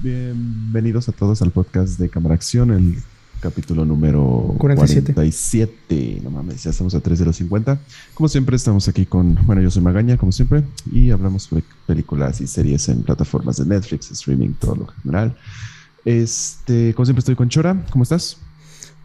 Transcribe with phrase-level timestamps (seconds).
[0.00, 2.98] Bienvenidos a todos al podcast de Cámara Acción, el
[3.40, 5.12] capítulo número 47.
[5.12, 6.20] 47.
[6.22, 7.80] No mames, ya estamos a 3 de los 50.
[8.14, 12.40] Como siempre, estamos aquí con, bueno, yo soy Magaña, como siempre, y hablamos sobre películas
[12.40, 15.36] y series en plataformas de Netflix, streaming, todo lo general.
[16.04, 17.84] Este, como siempre, estoy con Chora.
[17.90, 18.36] ¿Cómo estás?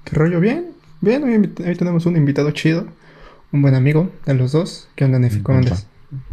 [0.04, 0.40] ¿Qué rollo?
[0.40, 1.24] Bien, bien.
[1.24, 2.86] Hoy, tenemos un invitado chido,
[3.52, 4.90] un buen amigo de los dos.
[4.96, 5.40] ¿Qué onda, Nefi?
[5.40, 5.88] ¿Cómo andas?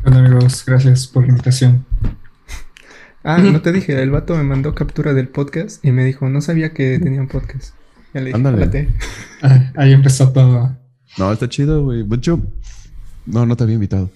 [0.05, 1.87] Hola amigos, gracias por la invitación.
[3.23, 6.41] Ah, no te dije, el vato me mandó captura del podcast y me dijo, no
[6.41, 7.75] sabía que tenía un podcast.
[8.15, 8.89] Ya le dije, Ándale.
[9.43, 10.77] Ah, ahí empezó todo.
[11.19, 12.03] No, está chido, güey.
[12.05, 12.41] Mucho.
[13.27, 14.11] No, no te había invitado.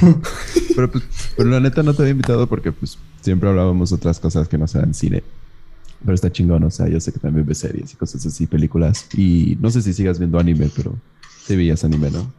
[0.76, 1.04] pero, pues,
[1.36, 4.68] pero la neta no te había invitado porque pues siempre hablábamos otras cosas que no
[4.68, 5.22] sean cine.
[6.04, 9.06] Pero está chingón, o sea, yo sé que también ves series y cosas así, películas.
[9.14, 10.94] Y no sé si sigas viendo anime, pero
[11.46, 12.32] te veías anime, ¿no?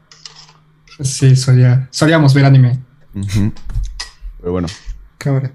[1.02, 2.80] Sí, solía, solíamos ver anime.
[3.14, 4.68] Pero bueno,
[5.18, 5.52] Cámara.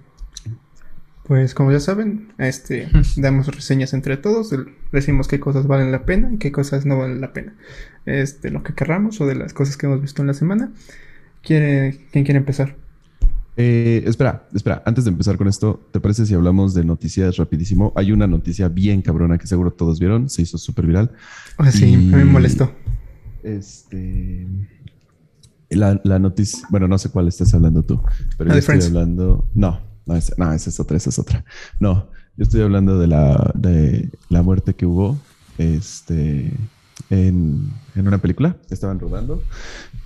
[1.25, 4.53] Pues como ya saben, este, damos reseñas entre todos,
[4.91, 7.55] decimos qué cosas valen la pena y qué cosas no valen la pena.
[8.07, 10.73] Este, lo que querramos o de las cosas que hemos visto en la semana.
[11.43, 12.77] ¿Quiere, ¿Quién quiere empezar?
[13.57, 17.93] Eh, espera, espera, antes de empezar con esto, ¿te parece si hablamos de noticias rapidísimo?
[17.97, 21.11] Hay una noticia bien cabrona que seguro todos vieron, se hizo súper viral.
[21.59, 22.73] Ah, sí, Y- a mí me molestó.
[23.43, 24.47] Este.
[25.71, 26.61] La, la noticia.
[26.71, 28.01] Bueno, no sé cuál estás hablando tú,
[28.37, 29.47] pero yo de estoy hablando.
[29.55, 31.45] No, no, esa, esa es otra, esa es otra.
[31.81, 35.19] No, yo estoy hablando de la, de la muerte que hubo
[35.59, 36.53] este,
[37.11, 39.43] en, en una película estaban rodando.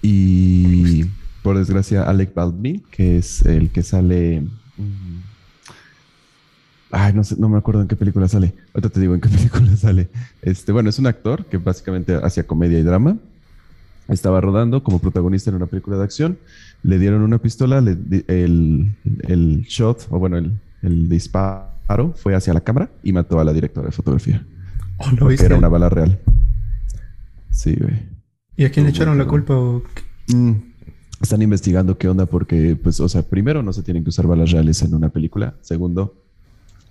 [0.03, 1.05] Y
[1.43, 4.43] por desgracia, Alec Baldwin, que es el que sale.
[4.77, 5.21] mm,
[6.91, 8.55] Ay, no sé, no me acuerdo en qué película sale.
[8.73, 10.09] Ahorita te digo en qué película sale.
[10.43, 13.17] Este, bueno, es un actor que básicamente hacía comedia y drama.
[14.09, 16.39] Estaba rodando como protagonista en una película de acción.
[16.87, 17.97] Le dieron una pistola, le
[18.29, 18.95] el,
[19.29, 23.53] el shot, o bueno, el, el disparo fue hacia la cámara y mató a la
[23.53, 24.47] directora de fotografía.
[24.99, 25.47] Oh, ¿Lo Porque viste?
[25.47, 26.19] era una bala real.
[27.51, 27.95] Sí, güey.
[28.57, 29.55] ¿Y a quién le echaron la culpa?
[29.57, 29.83] o?
[30.29, 30.53] Mm,
[31.21, 34.51] Están investigando qué onda porque, pues, o sea, primero no se tienen que usar balas
[34.53, 35.55] reales en una película.
[35.63, 36.23] Segundo,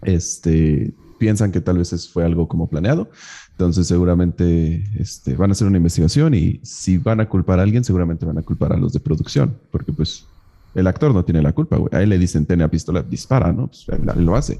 [0.01, 3.09] este, piensan que tal vez es- fue algo como planeado.
[3.51, 7.83] Entonces, seguramente este, van a hacer una investigación y si van a culpar a alguien,
[7.83, 10.25] seguramente van a culpar a los de producción, porque pues
[10.73, 11.89] el actor no tiene la culpa, güey.
[11.93, 13.67] A él le dicen, ten la pistola, dispara, ¿no?
[13.67, 14.59] Pues él, él lo hace.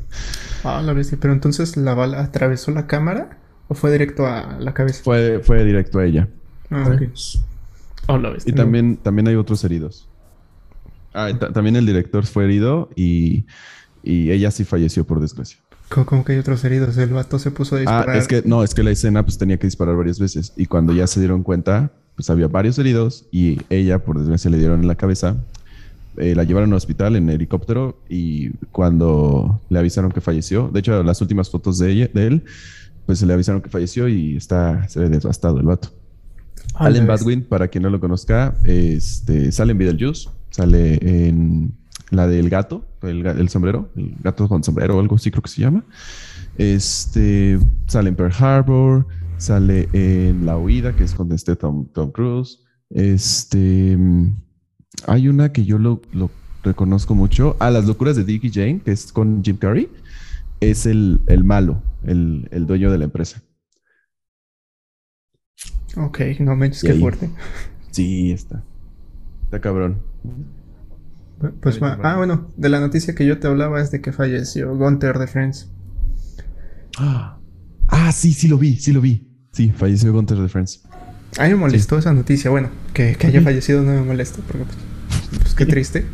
[0.64, 1.18] Ah, la bestia.
[1.20, 5.04] Pero entonces la bala atravesó la cámara o fue directo a la cabeza.
[5.04, 6.30] Fue, fue directo a ella.
[6.70, 7.10] Ah, ok.
[8.08, 8.52] Oh, la bestia.
[8.52, 10.08] Y también, también hay otros heridos.
[11.14, 13.46] Ah, también el director fue herido y,
[14.04, 15.60] y ella sí falleció por desgracia.
[15.90, 16.98] ¿Cómo, cómo que hay otros heridos?
[16.98, 18.16] El vato se puso a Ah, disparar.
[18.18, 20.94] es que no, es que la escena pues tenía que disparar varias veces y cuando
[20.94, 24.88] ya se dieron cuenta, pues había varios heridos y ella, por desgracia, le dieron en
[24.88, 25.38] la cabeza.
[26.18, 31.04] Eh, la llevaron al hospital en helicóptero y cuando le avisaron que falleció, de hecho,
[31.04, 32.44] las últimas fotos de, ella, de él,
[33.06, 35.90] pues se le avisaron que falleció y está, se ve devastado el vato.
[36.74, 37.06] Ah, bestia.
[37.06, 41.74] Badwin, para quien no lo conozca, este, sale en Beetlejuice, sale en
[42.10, 45.50] la del gato, el, el sombrero, el gato con sombrero o algo así creo que
[45.50, 45.84] se llama.
[46.58, 49.08] Este, sale en Pearl Harbor,
[49.38, 52.60] sale en La Huida, que es con este Tom, Tom Cruise.
[52.90, 53.98] Este,
[55.08, 56.30] hay una que yo lo, lo
[56.64, 59.90] reconozco mucho, a Las locuras de Dick y Jane, que es con Jim Carrey,
[60.60, 63.42] es el, el malo, el, el dueño de la empresa.
[65.98, 67.30] Ok, no Y qué fuerte.
[67.92, 68.64] Sí, está.
[69.46, 70.02] Está cabrón.
[71.62, 72.06] Pues, cabrón.
[72.06, 75.28] ah, bueno, de la noticia que yo te hablaba es de que falleció Gunther de
[75.28, 75.70] Friends.
[76.98, 77.38] Ah,
[77.88, 79.28] Ah, sí, sí lo vi, sí lo vi.
[79.52, 80.84] Sí, falleció Gunther de Friends.
[81.38, 82.50] A mí me molestó esa noticia.
[82.50, 84.78] Bueno, que, que haya fallecido no me molesta, porque pues,
[85.42, 86.06] pues, qué triste.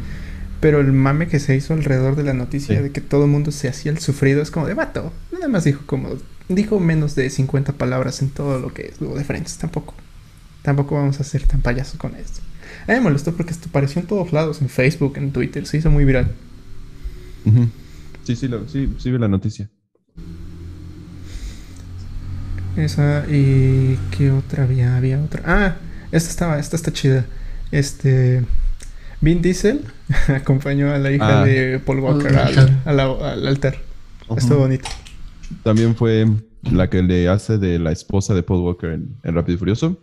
[0.59, 2.83] Pero el mame que se hizo alrededor de la noticia Sí.
[2.83, 5.11] de que todo el mundo se hacía el sufrido es como de vato.
[5.31, 6.09] Nada más dijo como.
[6.49, 9.57] Dijo menos de 50 palabras en todo lo que es lo de Friends.
[9.57, 9.93] Tampoco.
[10.61, 12.41] Tampoco vamos a ser tan payasos con esto.
[12.87, 15.65] A mí me molestó porque esto apareció en todos lados, en Facebook, en Twitter.
[15.65, 16.31] Se hizo muy viral.
[18.23, 19.69] Sí, sí, lo- sí, sí vi la noticia.
[22.77, 25.41] Esa y qué otra había, había otra.
[25.45, 25.75] Ah,
[26.11, 27.25] esta estaba, esta está chida.
[27.71, 28.43] Este
[29.19, 29.81] Vin Diesel
[30.27, 31.45] acompañó a la hija Ah.
[31.45, 33.75] de Paul Walker la al, al- al altar.
[34.37, 34.63] Estuvo Ujú.
[34.67, 34.89] bonito.
[35.63, 36.25] También fue
[36.71, 39.99] la que le hace de la esposa de Paul Walker en, en Rápido y Furioso.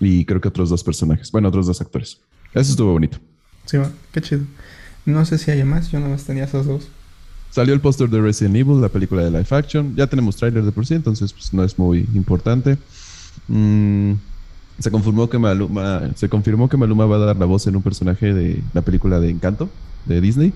[0.00, 1.30] Y creo que otros dos personajes.
[1.32, 2.18] Bueno, otros dos actores.
[2.54, 3.18] Eso estuvo bonito.
[3.66, 4.42] Sí, va, qué chido.
[5.04, 6.88] No sé si hay más, yo nada más tenía esos dos.
[7.50, 9.96] Salió el póster de Resident Evil, la película de live action.
[9.96, 12.78] Ya tenemos tráiler de por sí, entonces pues, no es muy importante.
[13.48, 14.12] Mm,
[14.78, 17.82] se confirmó que Maluma, se confirmó que Maluma va a dar la voz en un
[17.82, 19.68] personaje de la película de Encanto
[20.04, 20.52] de Disney.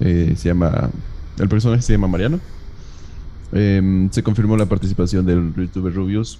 [0.00, 0.90] Eh, se llama
[1.38, 2.40] el personaje se llama Mariano.
[3.52, 6.38] Em, se confirmó la participación del youtuber Rubius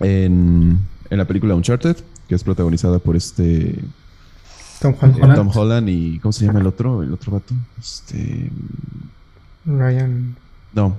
[0.00, 0.78] en,
[1.12, 1.96] en la película Uncharted,
[2.28, 3.78] que es protagonizada por este
[4.80, 5.34] Tom eh, Holland.
[5.36, 7.02] Tom Holland y ¿cómo se llama el otro?
[7.02, 7.54] El otro vato.
[7.78, 8.50] Este
[9.66, 10.34] Ryan.
[10.74, 10.96] no.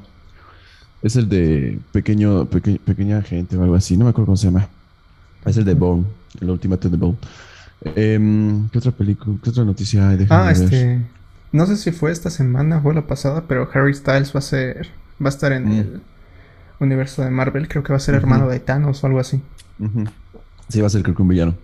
[1.01, 4.47] Es el de pequeño, peque- pequeña gente o algo así, no me acuerdo cómo se
[4.47, 4.69] llama.
[5.43, 6.05] Es el de Bone,
[6.39, 7.17] el Ultimate de Bone.
[7.95, 9.37] Em, ¿Qué otra película?
[9.43, 10.15] ¿Qué otra noticia hay?
[10.17, 10.55] Déjame Ah, ver.
[10.63, 11.01] este.
[11.51, 14.87] No sé si fue esta semana o la pasada, pero Harry Styles va a ser.
[15.21, 15.71] Va a estar en Mm.
[15.73, 16.01] el
[16.79, 17.67] universo de Marvel.
[17.67, 19.41] Creo que va a ser hermano de Thanos o algo así.
[19.79, 20.05] Ujú.
[20.69, 21.55] Sí, va a ser creo que un villano.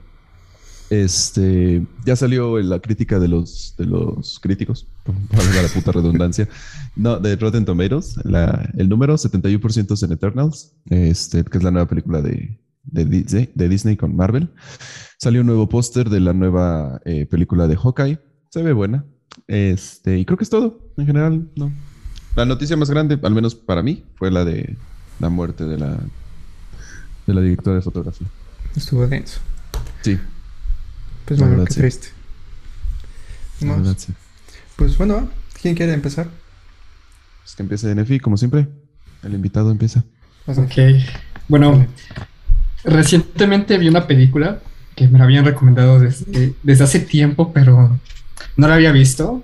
[0.89, 6.49] Este, ya salió la crítica de los, de los críticos, valga la puta redundancia,
[6.95, 11.69] no, de Rotten Tomatoes, la, el número 71% es en Eternals, este, que es la
[11.69, 14.49] nueva película de, de Disney con Marvel.
[15.19, 18.19] Salió un nuevo póster de la nueva eh, película de Hawkeye,
[18.49, 19.05] se ve buena,
[19.47, 21.71] este, y creo que es todo, en general, no.
[22.35, 24.75] La noticia más grande, al menos para mí, fue la de
[25.19, 25.99] la muerte de la,
[27.29, 28.27] de la directora de fotografía.
[28.75, 29.39] Estuvo denso.
[30.01, 30.17] Sí,
[31.25, 31.79] Pues La bueno, qué sí.
[31.79, 32.07] triste.
[33.61, 34.13] la verdad, sí.
[34.75, 35.29] Pues bueno.
[35.61, 36.27] ¿quién quiere empezar?
[37.43, 38.67] Pues que empiece NFI, como siempre.
[39.23, 40.03] El invitado empieza.
[40.47, 40.71] Ok.
[41.47, 41.85] Bueno,
[42.83, 44.59] recientemente vi una película
[44.95, 47.99] que me la habían recomendado desde, desde hace tiempo, pero
[48.55, 49.43] no la había visto.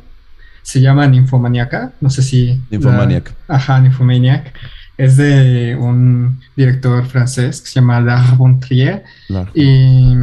[0.64, 1.94] Se llama Ninfomaniaca.
[2.02, 2.46] No sé si.
[2.48, 3.34] la- Nymphomaniac.
[3.48, 4.54] Ajá, Nymphomaniac.
[4.98, 9.04] Es de un director francés que se llama Lars von Trier.
[9.28, 9.52] Claro.
[9.54, 10.16] Y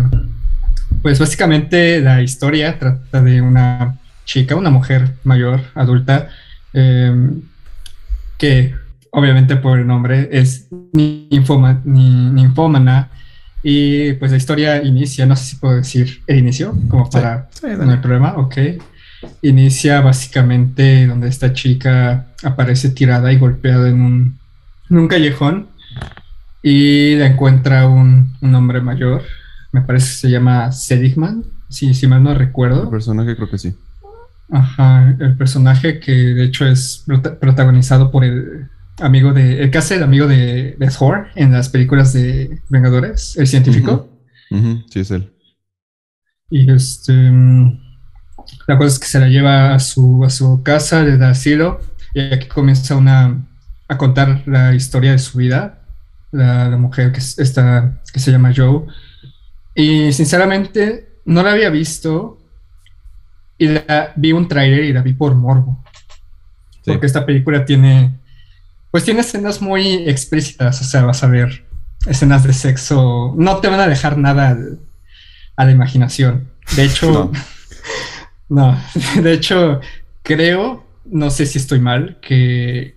[1.02, 6.28] pues básicamente la historia trata de una chica, una mujer mayor, adulta,
[6.72, 7.30] eh,
[8.38, 8.74] que
[9.10, 13.10] obviamente por el nombre es ninfoma- ni- ninfómana.
[13.62, 17.10] Y pues la historia inicia, no sé si puedo decir el inicio, como Sí.
[17.12, 17.92] para Sí, no dale.
[17.92, 18.56] hay problema, ok.
[19.42, 24.38] Inicia básicamente donde esta chica aparece tirada y golpeada en un,
[24.92, 25.68] en un callejón
[26.62, 29.22] y la encuentra un, un hombre mayor,
[29.72, 32.90] me parece que se llama Seligman, si, si mal no El recuerdo.
[32.90, 33.74] personaje creo que sí.
[34.50, 38.68] Ajá, el personaje que de hecho es prota- protagonizado por el
[39.00, 43.36] amigo de, el que hace el amigo de, de Thor en las películas de Vengadores,
[43.38, 44.08] el científico.
[44.50, 45.32] Ujú, Sí, es él.
[46.50, 47.14] Y este,
[48.66, 51.80] la cosa es que se la lleva a su, a su casa, le da asilo,
[52.14, 53.40] y aquí comienza una,
[53.88, 55.81] a contar la historia de su vida,
[56.31, 58.87] la, la mujer que, es- esta, que se llama Joe.
[59.75, 62.38] Y sinceramente no la había visto,
[63.58, 65.84] y la, vi un tráiler y la vi por morbo,
[66.84, 66.90] Sí.
[66.90, 68.19] porque esta película tiene,
[68.90, 71.64] pues tiene escenas muy explícitas, o sea, vas a ver
[72.06, 74.81] escenas de sexo, no te van a dejar nada al-
[75.56, 76.49] a la imaginación.
[76.75, 77.31] De hecho,
[78.49, 78.76] no.
[79.23, 79.81] de hecho,
[80.25, 82.96] creo, no sé si estoy mal, que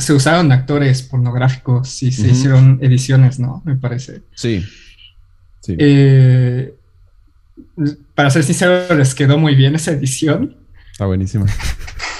[0.00, 3.62] se usaron actores pornográficos y se hicieron ediciones, ¿no?
[3.64, 4.22] Me parece.
[4.34, 4.64] Sí.
[5.60, 5.76] Sí.
[5.78, 6.74] Eh,
[8.14, 10.56] para ser sincero, les quedó muy bien esa edición.
[10.92, 11.46] Está buenísima.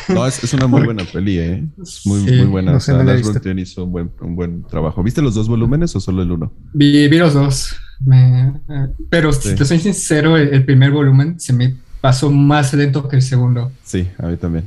[0.08, 1.64] No, es, es una muy buena peli, ¿eh?
[1.80, 2.72] Es muy, Sí, muy buena.
[2.72, 5.02] no o sea, no la hizo un buen, un buen trabajo.
[5.02, 6.52] ¿Viste los dos volúmenes o solo el uno?
[6.72, 7.76] Vi, vi los dos.
[8.00, 9.50] Me- eh, pero Sí.
[9.50, 13.22] si te soy sincero, el, el primer volumen se me pasó más lento que el
[13.22, 13.70] segundo.
[13.84, 14.66] Sí, a mí también.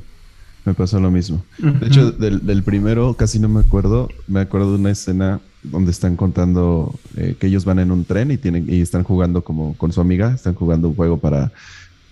[0.65, 1.43] Me pasó lo mismo.
[1.57, 4.07] De hecho, del, del primero casi no me acuerdo.
[4.27, 8.31] Me acuerdo de una escena donde están contando eh, que ellos van en un tren
[8.31, 11.51] y tienen y están jugando como con su amiga, están jugando un juego para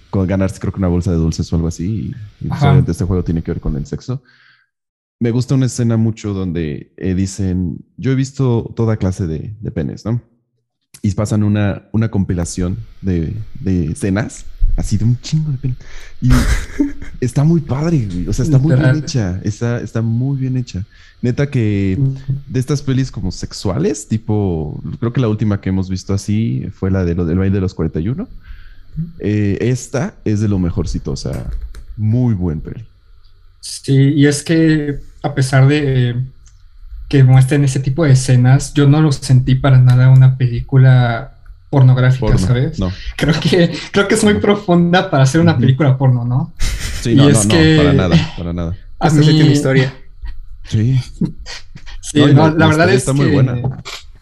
[0.10, 2.14] co- ganarse creo que una bolsa de dulces o algo así.
[2.42, 4.22] Y, y obviamente este juego tiene que ver con el sexo.
[5.20, 9.72] Me gusta una escena mucho donde eh, dicen, yo he visto toda clase de, de
[9.72, 10.22] penes, ¿no?
[11.04, 14.46] Y pasan una, una compilación de, de escenas,
[14.78, 15.78] así de un chingo de penes.
[16.22, 16.30] Y
[17.22, 18.28] está muy padre, güey.
[18.28, 19.40] O sea, está muy bien hecha.
[19.44, 20.84] Está, está muy bien hecha.
[21.22, 22.00] Neta que
[22.48, 26.90] de estas pelis como sexuales, tipo, creo que la última que hemos visto así fue
[26.90, 28.28] la de lo del baile de los 41.
[29.20, 31.50] Eh, esta es de lo mejorcito, o sea,
[31.96, 32.84] muy buen peli.
[33.60, 36.16] Sí, y es que a pesar de eh,
[37.08, 41.38] que muestren ese tipo de escenas, yo no lo sentí para nada una película
[41.72, 42.38] pornográfica, Porno.
[42.38, 42.78] ¿sabes?
[42.80, 46.54] No, Creo que, creo que es muy profunda para hacer una película porno, ¿no?
[47.02, 48.76] sí, Y no, es no, que- no, para nada, para nada.
[49.00, 49.94] A Esta sí mí- tiene historia.
[50.68, 51.00] Sí,
[52.02, 53.56] Sí, No, no, la- la, la verdad es está que muy buena.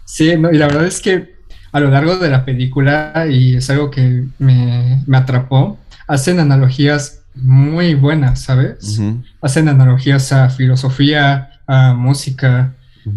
[0.05, 1.39] Sí, no, y la verdad es que
[1.71, 7.21] a lo largo de la película, y es algo que me, me atrapó, hacen analogías
[7.35, 8.99] muy buenas, ¿sabes?
[9.41, 12.73] Hacen analogías a filosofía, a música,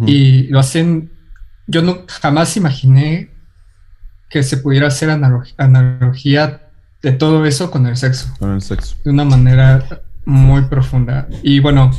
[0.07, 1.11] y lo hacen.
[1.67, 3.31] Yo no jamás imaginé
[4.33, 6.63] que se pudiera hacer analog- analogía
[7.03, 8.97] de todo eso con el sexo, Con el sexo.
[9.05, 11.29] de una manera muy profunda.
[11.43, 11.91] Y bueno,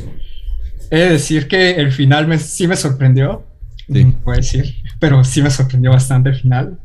[0.90, 3.46] he de decir que el final me, sí me sorprendió.
[3.86, 4.16] Sí.
[4.24, 6.80] Voy a decir, pero sí me sorprendió bastante el final.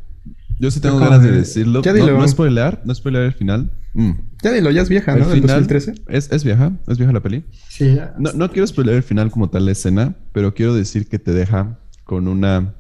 [0.60, 1.82] Yo sí tengo ganas de, decirlo.
[1.82, 2.12] Ya dilo.
[2.12, 3.72] No, no spoilear, no spoilear el final.
[3.94, 4.12] Mm.
[4.44, 5.32] Ya dilo, ya es vieja, ¿no?
[5.32, 5.94] El final 2013.
[6.10, 7.46] Es, es vieja, es vieja la peli.
[7.70, 7.98] Sí.
[8.20, 11.32] No, no quiero spoilear el final como tal la escena, pero quiero decir que te
[11.32, 12.74] deja con una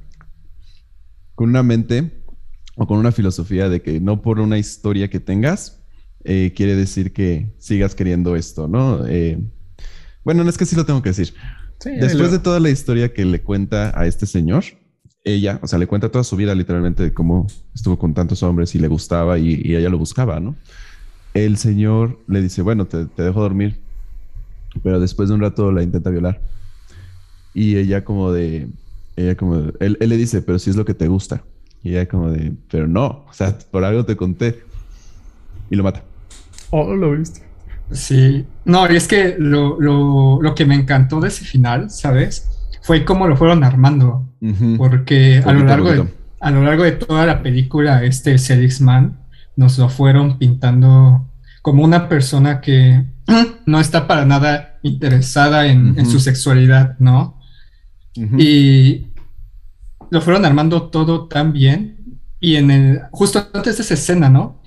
[1.36, 2.19] con una mente
[2.80, 5.82] o con una filosofía de que no por una historia que tengas
[6.24, 9.06] eh, quiere decir que sigas queriendo esto, ¿no?
[9.06, 9.38] Eh,
[10.24, 11.34] bueno, no es que sí lo tengo que decir.
[11.84, 14.64] Después de toda la historia que le cuenta a este señor,
[15.26, 18.76] ella, o sea, le cuenta toda su vida literalmente de cómo estuvo con tantos hombres
[18.76, 20.56] y le gustaba y, ella lo buscaba, ¿no?
[21.34, 23.80] El señor le dice, bueno, te, dejo dormir,
[24.84, 26.42] pero después de un rato la intenta violar.
[27.54, 28.70] Y ella como de,
[29.18, 31.44] ella como, él, él le dice, pero si es lo que te gusta.
[31.84, 34.64] Y ella como de, pero no, o sea, por algo te conté.
[35.70, 36.04] Y lo mata.
[36.72, 37.42] Oh, lo viste.
[37.92, 42.48] Sí, no, y es que lo, lo, lo que me encantó de ese final, ¿sabes?
[42.84, 44.26] Fue cómo lo fueron armando.
[44.78, 46.08] Porque a lo, largo de,
[46.40, 48.38] a lo largo de toda la película, este
[48.80, 49.20] Man
[49.56, 51.28] nos lo fueron pintando
[51.62, 53.06] como una persona que
[53.66, 57.40] no está para nada interesada en, su sexualidad, ¿no?
[58.16, 59.08] Y
[60.10, 62.20] lo fueron armando todo tan bien.
[62.40, 64.62] Y en el, justo antes de esa escena, ¿no?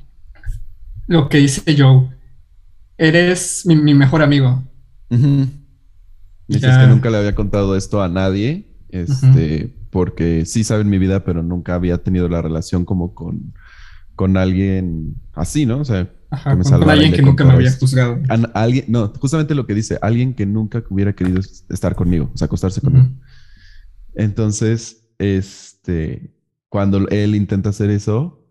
[1.07, 2.11] Lo que dice Joe,
[2.99, 4.63] eres mi, mejor amigo.
[5.09, 11.25] Dices que nunca le había contado esto a nadie, este, porque sí saben mi vida,
[11.25, 13.55] pero nunca había tenido la relación como con,
[14.15, 15.79] con alguien así, ¿no?
[15.79, 18.19] O sea, que con, alguien que nunca me había juzgado.
[18.55, 22.47] alguien, no, justamente lo que dice, alguien que nunca hubiera querido estar conmigo, o sea,
[22.47, 23.09] acostarse conmigo.
[24.15, 26.33] Entonces, este,
[26.69, 28.47] cuando él intenta hacer eso,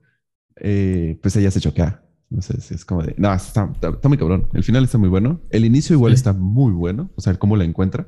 [0.57, 2.03] eh, pues ella se choquea.
[2.29, 3.13] No sé si es como de.
[3.17, 3.69] No, está,
[4.03, 4.47] muy cabrón.
[4.53, 5.41] El final está muy bueno.
[5.49, 7.09] El inicio igual está muy bueno.
[7.15, 8.07] O sea, cómo la encuentra.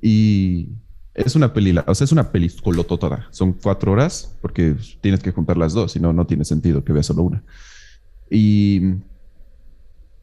[0.00, 0.68] Y
[1.14, 3.26] es una peli, o sea, es una película toda.
[3.30, 6.92] Son cuatro horas porque tienes que juntar las dos, si no, no tiene sentido que
[6.92, 7.42] veas solo una.
[8.30, 8.94] Y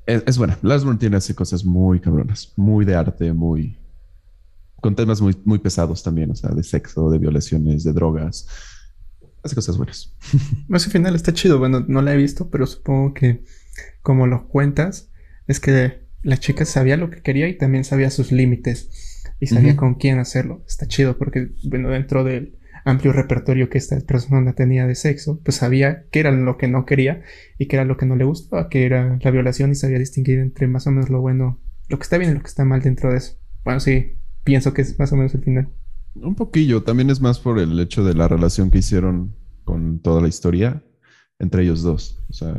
[0.06, 0.58] es, buena.
[0.62, 3.78] Last tiene así cosas muy cabronas, muy de arte, muy.
[4.82, 8.48] Con temas muy, muy pesados también, o sea, de sexo, de violaciones, de drogas
[9.44, 10.14] hace cosas buenas.
[10.74, 11.60] Ese final está chido.
[11.60, 13.44] Bueno, no la he visto, pero supongo que
[14.02, 15.10] como lo cuentas,
[15.48, 19.76] es que la chica sabía lo que quería y también sabía sus límites y sabía
[19.76, 20.64] con quién hacerlo.
[20.68, 25.58] Está chido porque, bueno, dentro del amplio repertorio que esta persona tenía de sexo, pues
[25.58, 27.22] sabía qué era lo que no quería
[27.58, 30.40] y qué era lo que no le gustaba, que era la violación y sabía distinguir
[30.40, 32.82] entre más o menos lo bueno, lo que está bien y lo que está mal
[32.82, 33.38] dentro de eso.
[33.64, 34.18] Bueno, sí,
[34.48, 35.70] pienso que es más o menos el final.
[36.16, 39.36] Un poquillo, también es más por el hecho de la relación que hicieron
[39.66, 40.82] con toda la historia
[41.40, 42.20] entre ellos dos.
[42.30, 42.56] O sea,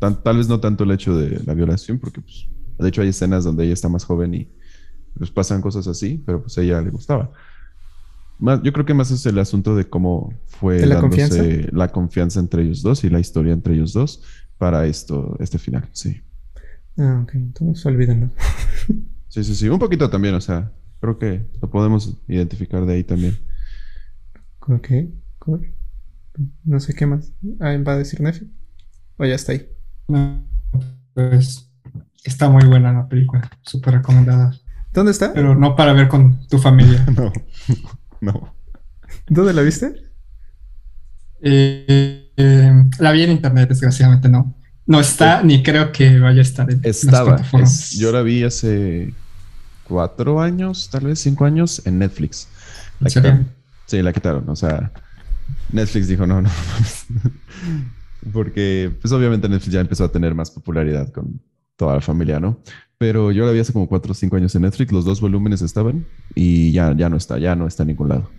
[0.00, 3.44] tal vez no tanto el hecho de la violación, porque pues, de hecho hay escenas
[3.44, 4.48] donde ella está más joven y
[5.18, 7.32] pues pasan cosas así, pero pues a ella le gustaba.
[8.38, 11.42] Más, yo creo que más es el asunto de cómo fue la confianza?
[11.72, 14.22] la confianza entre ellos dos y la historia entre ellos dos
[14.58, 16.22] para esto, este final, sí.
[16.98, 18.30] Ah, ok, entonces olvídenlo.
[19.28, 23.04] sí, sí, sí, un poquito también, o sea, Creo que lo podemos identificar de ahí
[23.04, 23.38] también.
[24.60, 24.88] Ok,
[25.38, 25.72] cool.
[26.64, 27.32] No sé qué más.
[27.60, 28.50] Ah, ¿Va a decir Nefi?
[29.16, 29.68] ¿O ya está ahí?
[31.14, 31.70] pues
[32.24, 33.48] está muy buena la película.
[33.62, 34.54] Súper recomendada.
[34.92, 35.32] ¿Dónde está?
[35.32, 37.04] Pero no para ver con tu familia.
[37.16, 37.32] no,
[38.20, 38.54] no.
[39.28, 39.94] ¿Dónde la viste?
[41.40, 44.54] Eh, eh, la vi en internet, desgraciadamente no.
[44.86, 47.42] No está, ni creo que vaya a estar en Estaba.
[47.98, 49.12] yo la vi hace
[49.86, 52.48] cuatro años, tal vez cinco años, en Netflix.
[53.00, 53.48] La quitaron.
[53.86, 54.48] Sí, la quitaron.
[54.48, 54.92] O sea,
[55.72, 56.50] Netflix dijo, no, no.
[58.32, 61.40] Porque, pues obviamente Netflix ya empezó a tener más popularidad con
[61.76, 62.58] toda la familia, ¿no?
[62.98, 65.60] Pero yo la vi hace como cuatro o cinco años en Netflix, los dos volúmenes
[65.62, 68.30] estaban y ya, ya no está, ya no está en ningún lado.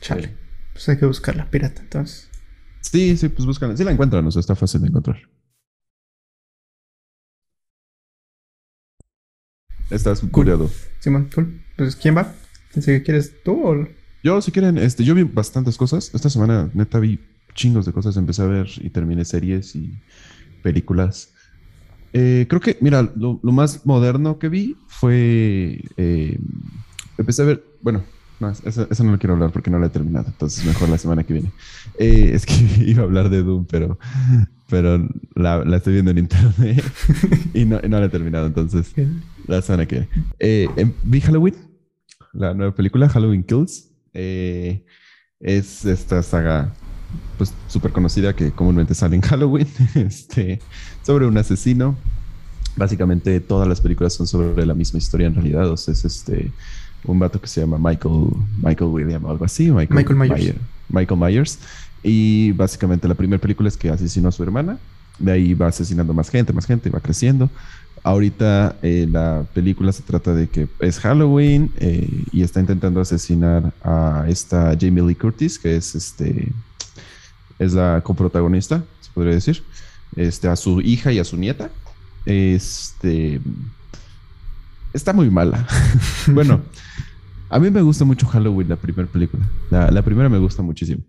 [0.00, 0.34] chale.
[0.72, 2.30] Pues hay que buscar la pirata entonces.
[2.80, 3.76] Sí, sí, pues buscan.
[3.76, 5.18] Sí la encuentran, o sea, está fácil de encontrar.
[9.90, 10.68] Estás cool.
[11.00, 11.60] Simón, cool.
[11.76, 12.32] Pues, ¿quién va?
[12.72, 13.88] ¿Quieres tú o...?
[14.22, 16.14] Yo, si quieren, este, yo vi bastantes cosas.
[16.14, 17.18] Esta semana, neta, vi
[17.54, 18.16] chingos de cosas.
[18.16, 19.98] Empecé a ver y terminé series y
[20.62, 21.30] películas.
[22.12, 25.82] Eh, creo que, mira, lo, más moderno que vi fue...
[25.96, 26.38] Eh,
[27.18, 28.04] empecé a ver, bueno,
[28.40, 31.24] no, eso, no lo quiero hablar porque no lo he terminado, entonces mejor la semana
[31.24, 31.52] que viene.
[31.98, 32.54] Eh, es que
[32.86, 33.98] iba a hablar de Doom, pero,
[34.68, 36.84] pero la, estoy viendo en internet
[37.54, 38.92] y no, no la he terminado, entonces
[39.56, 40.08] la semana que viene.
[40.38, 41.54] Eh, em, vi Halloween,
[42.32, 43.90] la nueva película, Halloween Kills.
[44.12, 44.84] Eh,
[45.40, 46.72] es esta saga
[47.38, 50.60] pues súper conocida que comúnmente sale en Halloween, este,
[51.02, 51.96] sobre un asesino
[52.76, 55.70] básicamente todas las películas son sobre la misma historia en realidad.
[55.70, 56.50] O sea, es este
[57.04, 58.28] un vato que se llama Michael,
[58.62, 59.70] Michael William o algo así.
[59.70, 60.54] Michael, Myers.
[60.88, 61.58] Michael Myers.
[62.02, 64.78] Y básicamente la primera película es que asesinó a su hermana.
[65.18, 67.50] De ahí va asesinando más gente, más gente, va creciendo.
[68.02, 73.72] Ahorita eh, la película se trata de que es Halloween eh, y está intentando asesinar
[73.82, 76.52] a esta Jamie Lee Curtis, que es este
[77.58, 79.62] es la coprotagonista, se podría decir,
[80.16, 81.70] este, a su hija y a su nieta.
[82.24, 83.40] Este
[84.92, 85.66] está muy mala.
[86.28, 86.62] bueno,
[87.48, 89.48] a mí me gusta mucho Halloween, la primera película.
[89.70, 91.02] La, primera me gusta muchísimo.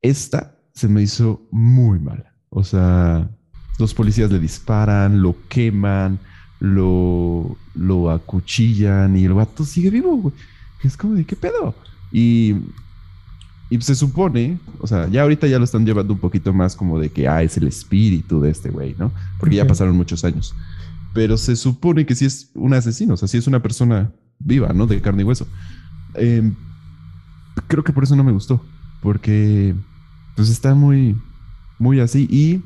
[0.00, 2.34] Esta se me hizo muy mala.
[2.48, 3.30] O sea,
[3.78, 6.18] los policías le disparan, lo queman,
[6.58, 10.32] lo, lo acuchillan y el vato sigue vivo,
[10.82, 11.74] Es como de qué pedo.
[12.12, 12.56] Y,
[13.70, 16.98] y se supone, o sea, ya ahorita ya lo están llevando un poquito más como
[16.98, 19.12] de que, ah, es el espíritu de este güey, ¿no?
[19.38, 20.54] Porque ya pasaron muchos años
[21.12, 24.72] pero se supone que sí es un asesino, o sea, sí es una persona viva,
[24.72, 24.86] ¿no?
[24.86, 25.46] De carne y hueso.
[26.14, 26.54] Em,
[27.66, 28.64] creo que por eso no me gustó,
[29.02, 29.74] porque
[30.36, 31.16] pues está muy,
[31.78, 32.28] muy así.
[32.30, 32.62] Y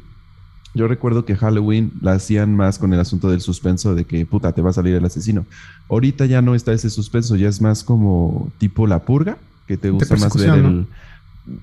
[0.74, 4.52] yo recuerdo que Halloween la hacían más con el asunto del suspenso de que puta,
[4.52, 5.46] te va a salir el asesino.
[5.88, 9.90] Ahorita ya no está ese suspenso, ya es más como tipo la purga, que te
[9.90, 10.86] gusta más ver el.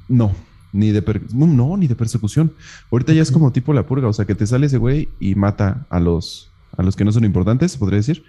[0.07, 0.31] No,
[0.73, 1.03] ni de
[1.33, 2.53] no, ni de persecución.
[2.91, 5.35] Ahorita ya es como tipo la purga, o sea, que te sale ese güey y
[5.35, 8.23] mata a los a los que no son importantes, podría decir,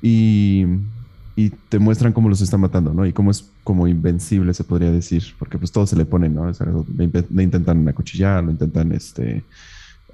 [0.00, 0.64] y,
[1.36, 3.06] y te muestran cómo los está matando, ¿no?
[3.06, 6.50] Y cómo es como invencible, se podría decir, porque pues todo se le pone, ¿no?
[6.50, 9.42] le, intentan acuchillar, lo intentan, este...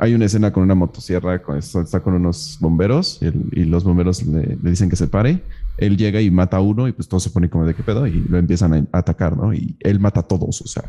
[0.00, 3.20] Hay una escena con una motosierra, con, está con unos bomberos
[3.52, 5.42] y, los bomberos le, le, dicen que se pare
[5.80, 8.06] él llega y mata a uno y pues todo se pone como de qué pedo
[8.06, 9.52] y lo empiezan a atacar, ¿no?
[9.54, 10.84] Y él mata a todos, o sea.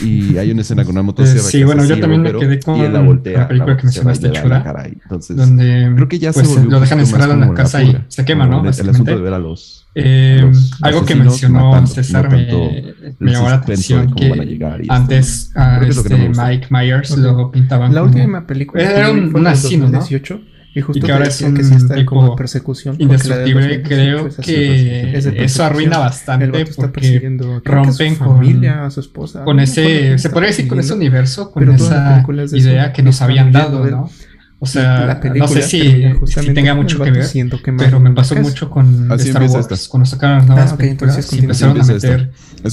[0.00, 1.42] Y hay una escena con una motosierra.
[1.42, 4.84] sí, bueno, yo también me quedé con y la, voltea, la película que mencionaste, Chura.
[4.86, 8.24] Entonces, donde creo que ya pues, se lo dejan encerrado en la casa y se
[8.24, 8.60] quema, ¿no?
[8.60, 9.85] El, asunto de ver a los.
[9.98, 14.58] Eh, algo que mencionó César me, me llamó la atención que
[14.90, 20.00] antes a este Mike Myers lo pintaban La última película era un, un asesino, ¿no?
[20.74, 22.96] Y justo que ahora es un que sí está como persecución.
[22.98, 29.44] Indestructible, creo que eso arruina bastante porque rompen con, familia, a su esposa.
[29.44, 33.86] Con ese, se podría decir con ese universo, con esa idea que nos habían dado,
[33.86, 34.10] ¿no?
[34.58, 37.28] O sea, no sé si, si tenga mucho que ver,
[37.76, 39.88] pero me pasó mucho con Star Wars.
[39.88, 42.32] Cuando sacaron las nuevas ah, películas y empezaron a meter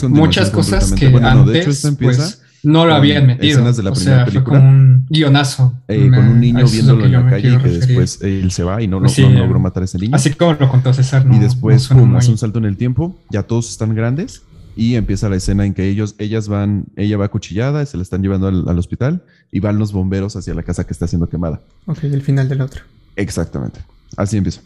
[0.09, 3.59] muchas cosas que antes, pues, no lo habían metido.
[3.59, 4.59] Escenas de la o primera sea, película.
[4.59, 5.73] Fue como un guionazo.
[5.89, 8.87] Eh, con un niño viéndolo en la calle y que después él se va y
[8.87, 10.15] no, no, logró matar a ese niño.
[10.15, 11.25] Así como lo contó César.
[11.25, 13.19] No, y después, pum, hace un salto en el tiempo.
[13.29, 14.43] Ya todos están grandes
[14.75, 18.21] y empieza la escena en que ellos, ellas van, ella va cuchillada, se la están
[18.21, 21.61] llevando al, al, hospital y van los bomberos hacia la casa que está siendo quemada.
[21.85, 22.83] Ok, el final del otro.
[23.15, 23.81] Exactamente.
[24.17, 24.61] Así empieza.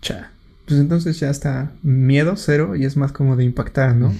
[0.00, 0.30] Cha.
[0.66, 4.12] Pues entonces ya está miedo cero y es más como de impactar, ¿no?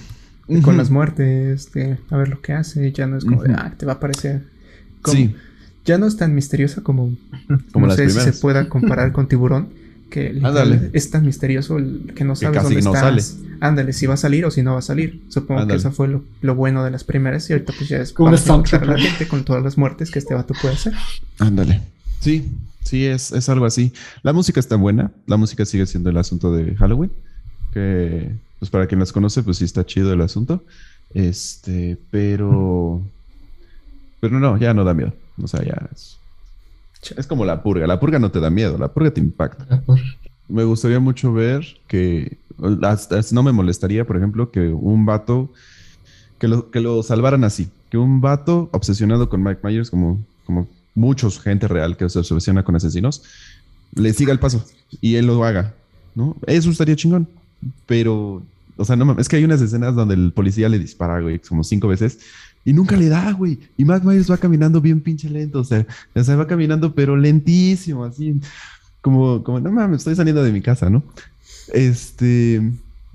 [0.63, 3.73] con las muertes, de a ver lo que hace, ya no es como de, ah,
[3.77, 4.43] te va a aparecer.
[5.05, 5.33] sí.
[5.83, 7.15] Ya no es tan misteriosa como,
[7.71, 9.69] como no sé si se pueda comparar con Tiburón,
[10.11, 10.39] que
[10.93, 11.77] es tan misterioso
[12.13, 13.17] que no sabes dónde no está.
[13.61, 15.23] Ándale, si va a salir o si no va a salir.
[15.29, 18.29] Supongo que eso fue lo, bueno de las primeras y ahorita pues ya es como
[18.29, 20.93] a la gente con todas las muertes que este vato puede hacer.
[21.39, 21.81] Ándale.
[22.19, 22.51] Sí,
[22.83, 23.93] sí, es, es algo así.
[24.21, 27.11] La música está buena, la música sigue siendo el asunto de Halloween,
[27.73, 30.63] que pues para quien las conoce, pues sí está chido el asunto.
[31.13, 33.01] Este, pero.
[34.19, 35.13] Pero no, ya no da miedo.
[35.41, 36.19] O sea, ya es.
[37.17, 37.87] Es como la purga.
[37.87, 39.83] La purga no te da miedo, la purga te impacta.
[40.47, 42.37] Me gustaría mucho ver que.
[43.31, 45.51] no me molestaría, por ejemplo, que un vato.
[46.37, 47.69] Que lo, que lo salvaran así.
[47.89, 52.63] Que un vato obsesionado con Mike Myers, como, como muchos gente real que se obsesiona
[52.63, 53.23] con asesinos,
[53.93, 54.65] le siga el paso
[55.01, 55.73] y él lo haga.
[56.15, 56.35] ¿no?
[56.47, 57.27] Eso estaría chingón.
[57.85, 58.41] Pero
[58.77, 61.63] o sea, no es que hay unas escenas donde el policía le dispara, güey, como
[61.63, 62.19] cinco veces
[62.65, 63.59] y nunca le da, güey.
[63.77, 67.15] Y Matt Myers va caminando bien pinche lento, o sea, o sea, va caminando pero
[67.17, 68.39] lentísimo, así
[69.01, 71.03] como, como, no mames, estoy saliendo de mi casa, ¿no?
[71.73, 72.61] Este,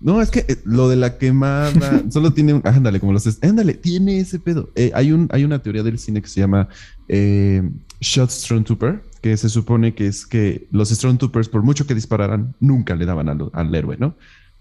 [0.01, 1.73] no, es que eh, lo de la quemada
[2.11, 4.71] solo tiene un, ándale, como los, ándale, tiene ese pedo.
[4.75, 6.69] Eh, hay, un, hay una teoría del cine que se llama
[7.09, 7.63] eh,
[8.01, 12.95] Shot Stormtrooper, que se supone que es que los Stormtroopers, por mucho que dispararan, nunca
[12.95, 14.17] le daban al, al héroe, ¿no?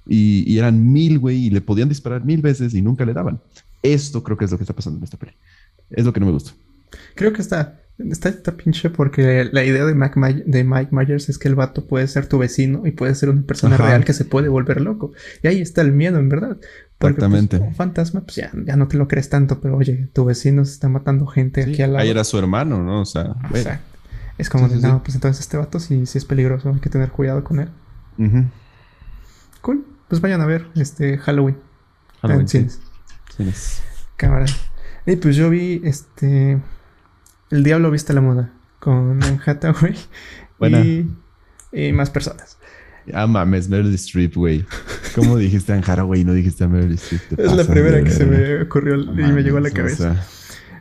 [0.08, 3.41] Y, eran mil, güey, y le podían disparar mil veces y nunca le daban.
[3.93, 5.34] Esto creo que es lo que está pasando en esta peli.
[5.89, 6.52] Es lo que no me gusta.
[7.15, 11.38] Creo que está, está, está pinche porque la idea de, Mike, de Mike Myers es
[11.38, 14.26] que el vato puede ser tu vecino y puede ser una persona real que se
[14.26, 15.13] puede volver loco.
[15.43, 16.58] Y ahí está el miedo, en verdad.
[16.98, 17.60] Porque, pues, Exactamente.
[17.60, 20.71] un fantasma, pues ya, ya, no te lo crees tanto, pero oye, tu vecino se
[20.71, 22.04] está matando gente aquí al lado.
[22.04, 23.02] Ahí era su hermano, ¿no?
[23.02, 23.95] O sea, Exacto.
[24.38, 27.10] Es como, de, no, pues entonces este vato sí, sí es peligroso, hay que tener
[27.10, 27.69] cuidado con él.
[29.62, 29.86] Cool.
[30.10, 31.58] Pues vayan a ver este Halloween.
[32.21, 32.69] Halloween.
[34.17, 34.45] Cámara.
[35.06, 36.60] Y pues yo vi este.
[37.52, 39.95] El Diablo Viste la Moda con Hathaway.
[40.62, 41.08] Y,
[41.71, 42.58] y más personas.
[43.13, 44.65] Ah, mames, Meryl Streep, güey.
[45.15, 47.39] ¿Cómo dijiste a Hathaway y no dijiste a Meryl Streep?
[47.39, 50.26] Es la primera que se me ocurrió y me llegó a la cabeza.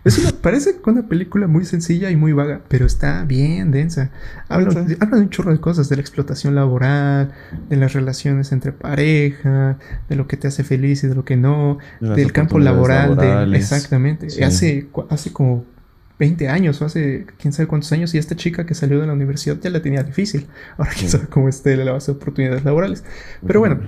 [0.04, 4.10] Es una, parece una película muy sencilla y muy vaga, pero está bien densa.
[4.48, 7.32] Habla, de un chorro de cosas, de la explotación laboral,
[7.70, 11.36] de las relaciones entre pareja, de lo que te hace feliz y de lo que
[11.36, 14.26] no, del campo laboral, exactamente.
[14.44, 15.64] Hace, hace como
[16.18, 19.14] 20 años o hace quién sabe cuántos años y esta chica que salió de la
[19.14, 20.46] universidad ya la tenía difícil.
[20.76, 23.04] Ahora quién sabe cómo esté las oportunidades laborales.
[23.46, 23.80] Pero bueno,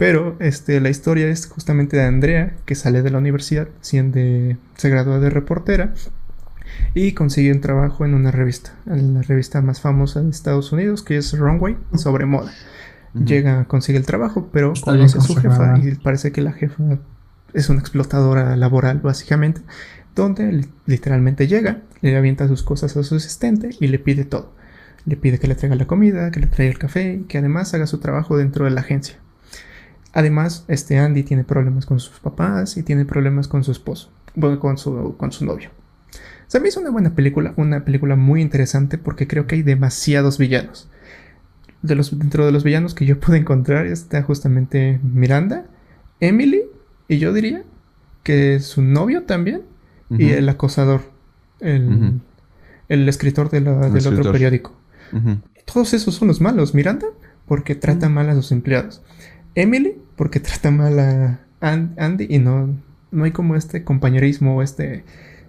[0.00, 4.18] pero este, la historia es justamente de Andrea, que sale de la universidad, siendo,
[4.74, 5.92] se gradúa de reportera
[6.94, 11.02] y consigue un trabajo en una revista, en la revista más famosa de Estados Unidos,
[11.02, 12.50] que es Runway, sobre moda.
[13.12, 16.98] Llega, consigue el trabajo, pero conoce a su jefa y parece que la jefa
[17.52, 19.60] es una explotadora laboral, básicamente,
[20.14, 24.54] donde literalmente llega, le avienta sus cosas a su asistente y le pide todo.
[25.04, 27.74] Le pide que le traiga la comida, que le traiga el café y que además
[27.74, 29.19] haga su trabajo dentro de la agencia.
[30.12, 34.58] Además, este Andy tiene problemas con sus papás y tiene problemas con su esposo, bueno,
[34.58, 35.70] con su, con su novio.
[36.48, 40.36] Se me hizo una buena película, una película muy interesante porque creo que hay demasiados
[40.36, 40.88] villanos.
[41.82, 45.66] De los, dentro de los villanos que yo pude encontrar está justamente Miranda,
[46.18, 46.64] Emily
[47.08, 47.62] y yo diría
[48.22, 49.62] que su novio también
[50.10, 51.02] y el acosador,
[51.60, 52.20] el,
[52.88, 54.76] escritor del otro periódico.
[55.72, 56.74] Todos esos son los malos.
[56.74, 57.06] Miranda
[57.46, 59.02] porque trata mal a sus empleados.
[59.54, 62.76] Emily, porque trata mal a Andy y no,
[63.10, 65.04] no hay como este compañerismo, este,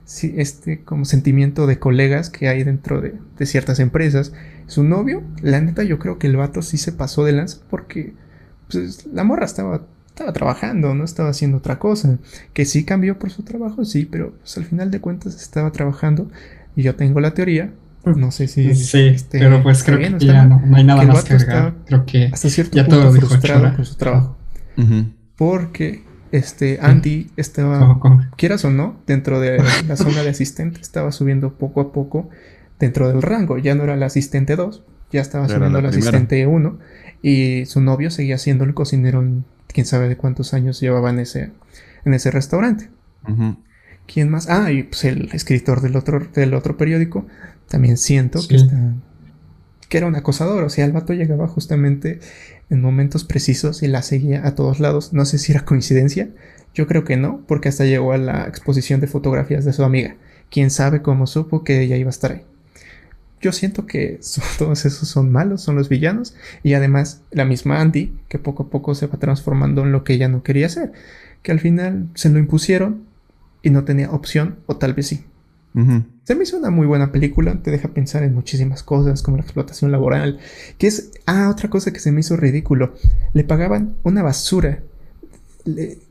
[0.05, 4.33] este como sentimiento de colegas que hay dentro de, ciertas empresas.
[4.67, 8.13] Su novio, la neta, yo creo que el vato sí se pasó de lanza porque
[8.69, 12.19] pues, la morra estaba, estaba trabajando, no estaba haciendo otra cosa.
[12.53, 16.29] Que sí cambió por su trabajo, sí, pero pues, al final de cuentas estaba trabajando.
[16.75, 17.73] Y yo tengo la teoría
[18.05, 18.73] no sé si.
[18.75, 21.75] Sí, este, pero pues creo que ya no, hay nada más que agregar.
[21.85, 24.37] Creo que hasta cierto ya punto todo frustrado con su trabajo.
[25.35, 27.99] Porque este Andy estaba,
[28.37, 32.29] quieras o no, dentro de la zona de asistente, estaba subiendo poco a poco
[32.79, 33.57] dentro del rango.
[33.57, 36.79] Ya no era el asistente 2, ya estaba subiendo el asistente 1.
[37.23, 39.23] Y su novio seguía siendo el cocinero,
[39.67, 41.51] quién sabe de cuántos años llevaba en ese,
[42.05, 42.89] en ese restaurante.
[44.07, 44.49] ¿Quién más?
[44.49, 47.27] Ah, y pues el escritor del otro, del otro periódico
[47.71, 48.57] también siento que,
[49.87, 50.65] que era un acosador.
[50.65, 52.19] O sea, el vato llegaba justamente
[52.69, 55.13] en momentos precisos y la seguía a todos lados.
[55.13, 56.29] No sé si era coincidencia.
[56.73, 60.17] Yo creo que no, porque hasta llegó a la exposición de fotografías de su amiga.
[60.49, 62.41] Quién sabe cómo supo que ella iba a estar ahí.
[63.39, 64.19] Yo siento que
[64.57, 66.35] todos esos son malos, son los villanos.
[66.63, 70.13] Y además, la misma Andy, que poco a poco se va transformando en lo que
[70.13, 70.91] ella no quería ser.
[71.41, 73.05] Que al final se lo impusieron
[73.63, 75.23] y no tenía opción, o tal vez sí.
[75.73, 79.43] Se me hizo una muy buena película, te deja pensar en muchísimas cosas como la
[79.43, 80.39] explotación laboral,
[80.77, 82.93] que es, ah, otra cosa que se me hizo ridículo,
[83.33, 84.83] le pagaban una basura,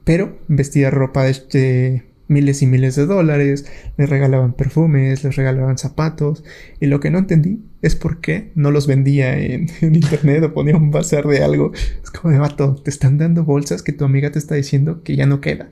[0.05, 6.44] pero vestía ropa de, miles y miles de dólares, le regalaban perfumes, les regalaban zapatos,
[6.79, 10.55] y lo que no entendí es por qué no los vendía en, en internet o
[10.55, 11.73] ponía un bazar de algo.
[11.75, 15.16] Es como de vato, te están dando bolsas que tu amiga te está diciendo que
[15.16, 15.70] ya no queda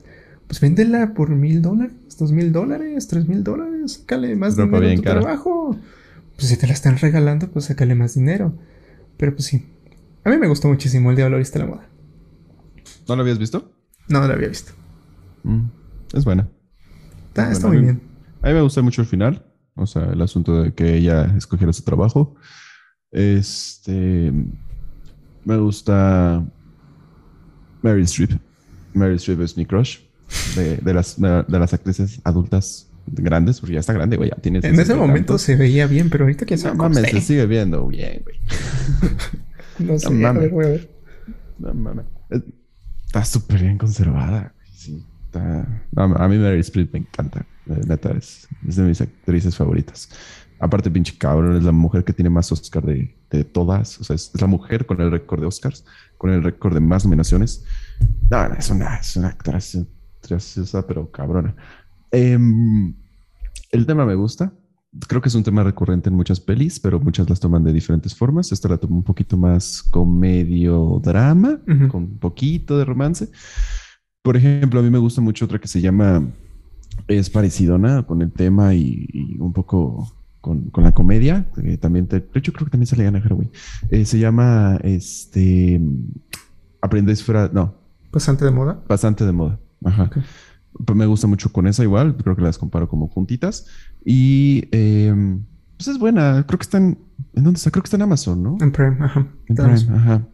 [0.49, 4.95] pues véndela por mil dólares, dos mil dólares, tres mil dólares, sácale más dinero a
[4.95, 5.77] tu trabajo.
[6.35, 8.57] Pues si te la están regalando, pues sácale más dinero.
[9.17, 9.65] Pero pues sí.
[10.23, 11.89] A mí me gustó muchísimo el Diablo Viste la Moda.
[13.07, 13.73] ¿No lo habías visto?
[14.07, 14.73] No, lo había visto.
[15.43, 15.65] Mm,
[16.13, 16.49] es buena.
[17.35, 18.01] Está, muy bien.
[18.41, 19.45] A mí me gustó mucho el final.
[19.75, 22.35] O sea, el asunto de que ella escogiera su trabajo.
[23.11, 24.31] Este.
[25.45, 26.45] Me gusta.
[27.81, 28.31] Mary Streep.
[28.93, 30.08] Mary Streep es mi crush
[30.55, 34.31] de, las, de, las actrices adultas grandes, porque ya está grande, güey.
[34.43, 37.87] en ese momento se veía bien, pero ahorita que se No mames, se sigue viendo
[37.87, 38.37] bien, güey.
[39.79, 40.91] no sé, no, a ver, voy a ver.
[41.57, 42.05] No mames.
[43.05, 44.53] Está súper bien conservada.
[44.71, 45.67] Sí, está...
[45.95, 47.45] a mí Mary Streep me encanta.
[47.65, 50.09] Neta, es, es, de mis actrices favoritas.
[50.59, 53.99] Aparte, pinche cabrón, es la mujer que tiene más Oscar de, de todas.
[53.99, 55.85] O sea, es, la mujer con el récord de Oscars,
[56.17, 57.63] con el récord de más nominaciones.
[58.29, 59.77] No, es una, es una actriz
[60.27, 61.55] graciosa, pero cabrona.
[62.11, 62.93] Em,
[63.71, 64.53] el tema me gusta.
[65.07, 68.15] Creo que es un tema recurrente en muchas pelis, pero muchas las toman de diferentes
[68.15, 68.51] formas.
[68.51, 71.59] Esta la tomo un poquito más comedio drama,
[71.91, 73.29] con un poquito de romance.
[74.23, 76.27] Por ejemplo, a mí me gusta mucho otra que se llama
[77.07, 81.45] Es parecidona con el tema y, un poco con, la comedia.
[81.79, 83.51] también te, de hecho, creo que también sale Anna Haraway.
[83.91, 85.79] Eh, se llama este
[86.81, 87.49] Aprendes fuera.
[87.53, 87.75] No.
[88.11, 88.83] Pasante de moda.
[88.87, 89.59] Pasante de moda.
[89.83, 90.09] Ajá.
[90.93, 92.15] Me gusta mucho con esa igual.
[92.17, 93.67] Creo que las comparo como juntitas.
[94.05, 95.43] Y em,
[95.77, 96.45] pues es buena.
[96.47, 96.97] Creo que están.
[97.33, 97.71] ¿En dónde está?
[97.71, 98.57] Creo que está en Amazon, ¿no?
[98.61, 99.27] En Prime, ajá.
[99.47, 100.27] En Prime, ajá.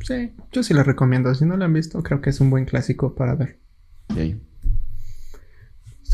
[0.00, 1.34] Sí, yo sí la recomiendo.
[1.34, 3.58] Si no la han visto, creo que es un buen clásico para ver.
[4.16, 4.36] Y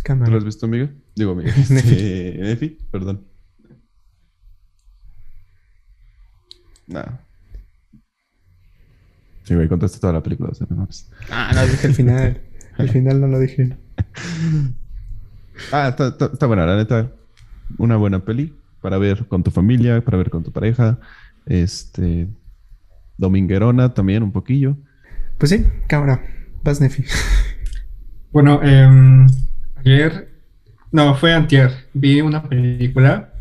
[0.02, 0.90] ¿Tú lo has visto, amiga?
[1.14, 1.52] Digo, amiga.
[1.70, 3.26] Nefi, perdón.
[6.86, 7.20] Nada.
[9.50, 10.52] Sí, güey, contaste toda la película.
[11.28, 12.40] Ah, no, dije el final.
[12.78, 13.76] el final no lo dije.
[15.72, 17.10] Ah, está, está, buena, la neta.
[17.76, 20.98] Una buena peli para ver con tu familia, para ver con tu pareja.
[21.46, 22.28] Este.
[23.18, 24.76] Dominguerona también, un poquillo.
[25.36, 26.22] Pues sí, cámara.
[26.62, 27.04] Vas, Nefi.
[28.30, 29.26] Bueno, eh,
[29.84, 30.30] ayer,
[30.92, 33.34] no, fue antier, vi una película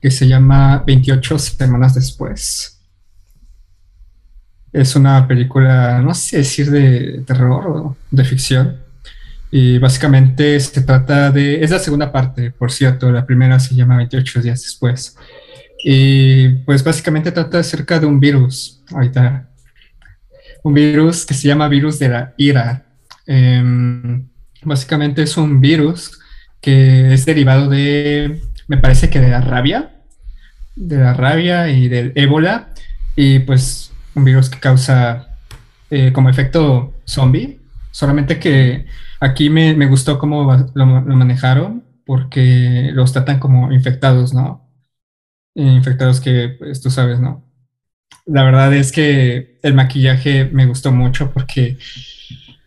[0.00, 2.73] que se llama 28 semanas después.
[4.74, 8.76] Es una película, no sé decir de terror o de ficción.
[9.52, 13.96] Y básicamente se trata de, es la segunda parte, por cierto, la primera se llama
[13.98, 15.16] 28 días después.
[15.84, 19.48] Y pues básicamente trata acerca de un virus, ahorita,
[20.64, 22.84] un virus que se llama virus de la ira.
[23.28, 24.26] Em,
[24.64, 26.18] básicamente es un virus
[26.60, 29.92] que es derivado de, me parece que de la rabia,
[30.74, 32.70] de la rabia y del ébola,
[33.14, 35.38] y pues un virus que causa
[35.90, 38.86] eh, como efecto zombie, solamente que
[39.20, 44.68] aquí me, gustó cómo lo, manejaron, porque los tratan como infectados, ¿no?
[45.54, 47.44] Infectados que, pues tú sabes, ¿no?
[48.26, 51.78] La verdad es que el maquillaje me gustó mucho porque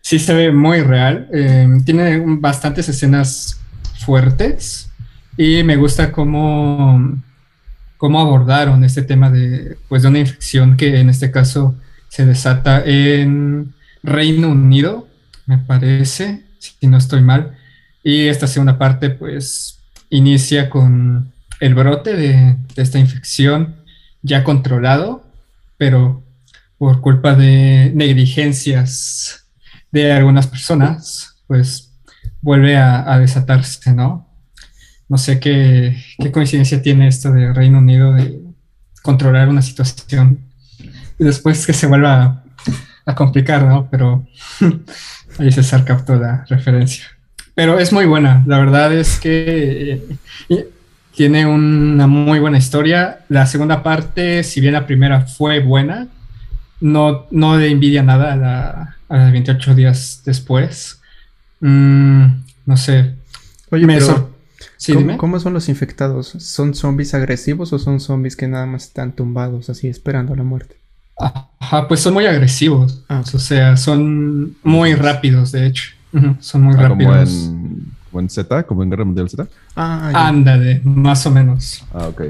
[0.00, 1.28] sí se ve muy real.
[1.32, 3.60] Eh, tiene bastantes escenas
[3.98, 4.90] fuertes
[5.36, 7.20] y me gusta cómo,
[7.98, 11.76] cómo abordaron este tema de, pues, de una infección que en este caso
[12.08, 15.06] se desata en Reino Unido,
[15.44, 17.58] me parece, si no estoy mal.
[18.02, 19.78] Y esta segunda parte, pues,
[20.10, 23.76] inicia con el brote de, esta infección
[24.22, 25.24] ya controlado,
[25.76, 26.22] pero
[26.78, 29.46] por culpa de negligencias
[29.90, 31.90] de algunas personas, pues
[32.40, 34.27] vuelve a, desatarse, ¿no?
[35.08, 35.96] No sé qué,
[36.32, 38.40] coincidencia tiene esto de Reino Unido de
[39.02, 40.40] controlar una situación
[41.18, 42.42] y después que se vuelva
[43.06, 43.88] a, complicar, ¿no?
[43.90, 44.26] Pero
[45.38, 47.06] ahí César captó la referencia.
[47.54, 50.02] Pero es muy buena, la verdad es que
[50.48, 50.68] eh,
[51.14, 53.20] tiene una muy buena historia.
[53.28, 56.06] La segunda parte, si bien la primera fue buena,
[56.80, 61.00] no, no le envidia nada a la, a 28 días después.
[61.60, 62.26] Mm,
[62.66, 63.14] no sé.
[63.70, 64.37] Oye, pero,
[65.16, 66.28] ¿cómo, son los infectados?
[66.38, 70.76] ¿Son zombies agresivos o son zombies que nada más están tumbados así esperando la muerte?
[71.18, 73.02] Ajá, pues son muy agresivos.
[73.08, 73.22] Ah.
[73.32, 75.90] O sea, son muy rápidos, de hecho.
[76.40, 77.50] son muy ah, rápidos.
[78.10, 79.46] Como en, Z, como en Guerra Mundial Z.
[79.76, 81.84] Ah, Ándale, más o menos.
[81.92, 82.22] Ah, ok.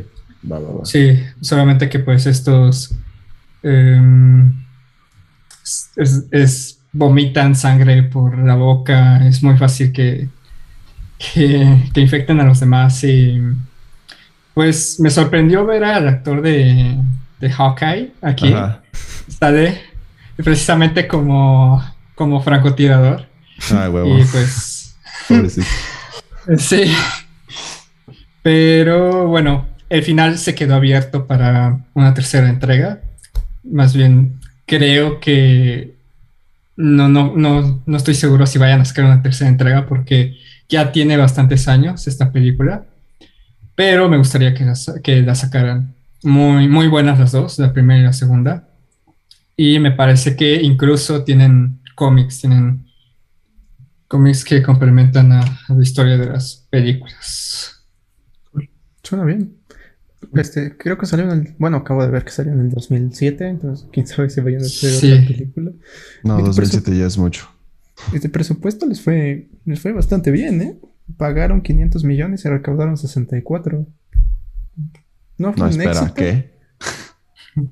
[0.50, 0.84] Va, va, va.
[0.84, 2.94] Sí, solamente que pues estos.
[3.62, 4.52] Em,
[5.96, 10.28] es, vomitan sangre por la boca, es muy fácil que,
[11.18, 13.40] que, infecten a los demás y
[14.54, 16.96] pues me sorprendió ver al actor de,
[17.40, 18.54] de Hawkeye aquí,
[19.28, 19.80] sale
[20.36, 23.26] precisamente como, como francotirador.
[23.58, 24.96] Y pues...
[26.58, 26.84] sí.
[28.42, 33.00] Pero bueno, el final se quedó abierto para una tercera entrega.
[33.64, 35.94] Más bien creo que
[36.76, 40.92] no, no, no, no estoy seguro si vayan a sacar una tercera entrega porque ya
[40.92, 42.86] tiene bastantes años esta película,
[43.74, 45.94] pero me gustaría que la, que la sacaran.
[46.22, 48.68] Muy, muy buenas las dos, la primera y la segunda.
[49.56, 52.86] Y me parece que incluso tienen cómics, tienen
[54.08, 57.84] cómics que complementan a la historia de las películas.
[59.02, 59.54] Suena bien.
[60.34, 61.54] Este, creo que salió en el.
[61.58, 64.66] Bueno, acabo de ver que salió en el 2007, entonces quién sabe si vayan a
[64.66, 65.70] hacer otra película.
[66.24, 67.48] No, 2007 ya es mucho.
[68.12, 70.78] Este presupuesto les fue, les fue bastante bien, ¿eh?
[71.16, 73.86] Pagaron 500 millones y recaudaron 64.
[75.38, 76.58] No, fue no espera, ¿qué?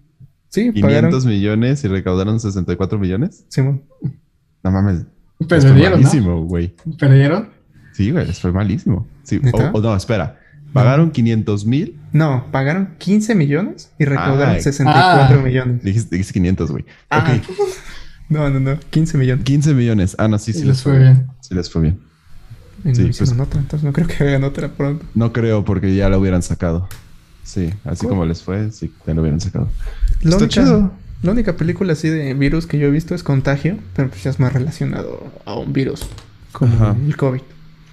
[0.48, 3.44] Sí, 500 millones y recaudaron 64 millones.
[3.48, 5.04] Sí, No mames.
[5.46, 6.74] Perdieron, malísimo, güey.
[6.98, 7.50] ¿Perdieron?
[7.92, 9.06] Sí, güey, fue malísimo.
[9.22, 10.38] Sí, o no, espera.
[10.72, 11.98] ¿Pagaron 500 mil?
[12.12, 15.82] No, pagaron 15 millones y recaudaron 64 millones.
[15.82, 16.84] Dijiste, 500, güey.
[17.10, 17.38] Ah.
[18.28, 18.78] No, no, no.
[18.90, 19.44] 15 millones.
[19.44, 20.16] 15 millones.
[20.18, 21.26] Ah, no, sí, sí, les, fue bien.
[21.40, 22.00] Sí les fue bien.
[22.84, 25.04] Y no hicieron otra, entonces no creo que hagan otra pronto.
[25.14, 26.88] No creo, porque ya la hubieran sacado.
[27.42, 29.68] Sí, así como les fue, sí, ya lo hubieran sacado.
[30.22, 30.90] La única,
[31.22, 34.30] La única película así de virus que yo he visto es Contagio, pero pues ya
[34.30, 36.06] es más relacionado a un virus,
[36.52, 37.42] como el COVID.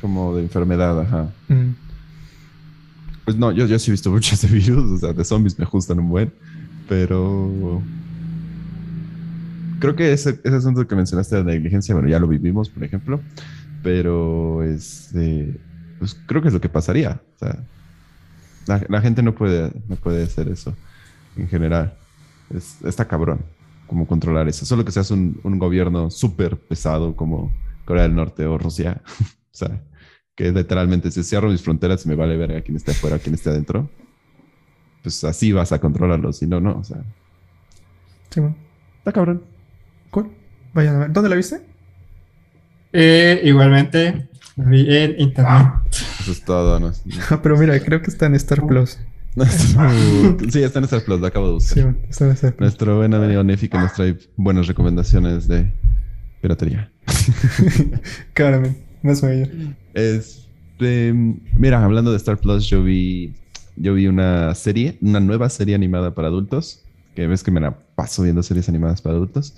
[0.02, 1.32] Como de enfermedad, ajá.
[1.48, 1.76] Mm.
[3.26, 5.65] Pues no, yo, yo sí he visto muchos de virus, o sea, de zombies me
[5.65, 6.34] gustan un buen,
[6.89, 7.82] pero
[9.84, 12.86] creo que ese, ese asunto que mencionaste de la negligencia, bueno, ya lo vivimos, por
[12.86, 13.19] ejemplo,
[13.84, 15.60] pero este,
[16.00, 17.22] pues creo que es lo que pasaría.
[17.36, 17.65] O sea,
[18.88, 20.74] la, gente no puede, no puede hacer eso
[21.36, 21.98] en general.
[22.86, 23.41] está cabrón
[23.86, 24.65] como controlar eso.
[24.65, 27.52] Solo que seas un, un gobierno súper pesado como
[27.84, 29.02] Corea del Norte o Rusia.
[29.19, 29.84] o sea,
[30.34, 33.19] que literalmente si cierro mis fronteras y me vale ver a quién esté afuera, a
[33.19, 33.89] quién esté adentro.
[35.02, 36.32] Pues así vas a controlarlo.
[36.32, 36.78] Si no, no.
[36.78, 37.04] O sea.
[38.30, 38.56] Sí, bueno.
[39.00, 39.53] Está cabrón.
[40.74, 41.14] Vayan a ver.
[41.14, 41.62] ¿Dónde la viste?
[42.92, 45.74] Eh, igualmente, vi en internet.
[46.20, 46.92] Eso es todo, ¿no?
[47.44, 49.00] Pero mira, creo que está en Star Plus.
[50.52, 51.84] sí, está en Star Plus, lo acabo de buscar.
[51.84, 52.62] Sí, está en Star Plus.
[52.62, 55.72] Nuestro buen amigo Nefi que nos trae buenas recomendaciones de
[56.42, 56.92] piratería.
[58.34, 59.50] Claramente, más mayor.
[59.94, 61.14] Este,
[61.56, 63.36] mira, hablando de Star Plus, yo vi,
[63.76, 66.82] yo vi una serie, una nueva serie animada para adultos,
[67.16, 69.56] que ves que me la paso viendo series animadas para adultos.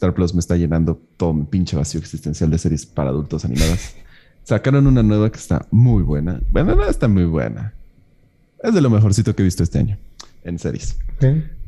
[0.00, 3.96] Star Plus me está llenando todo mi pinche vacío existencial de series para adultos animadas.
[4.44, 6.40] Sacaron una nueva que está muy buena.
[6.50, 7.74] Bueno, no está muy buena.
[8.62, 9.98] Es de lo mejorcito que he visto este año
[10.44, 10.96] en series.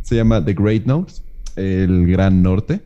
[0.03, 1.17] Se llama The Great North,
[1.57, 2.81] El Gran Norte.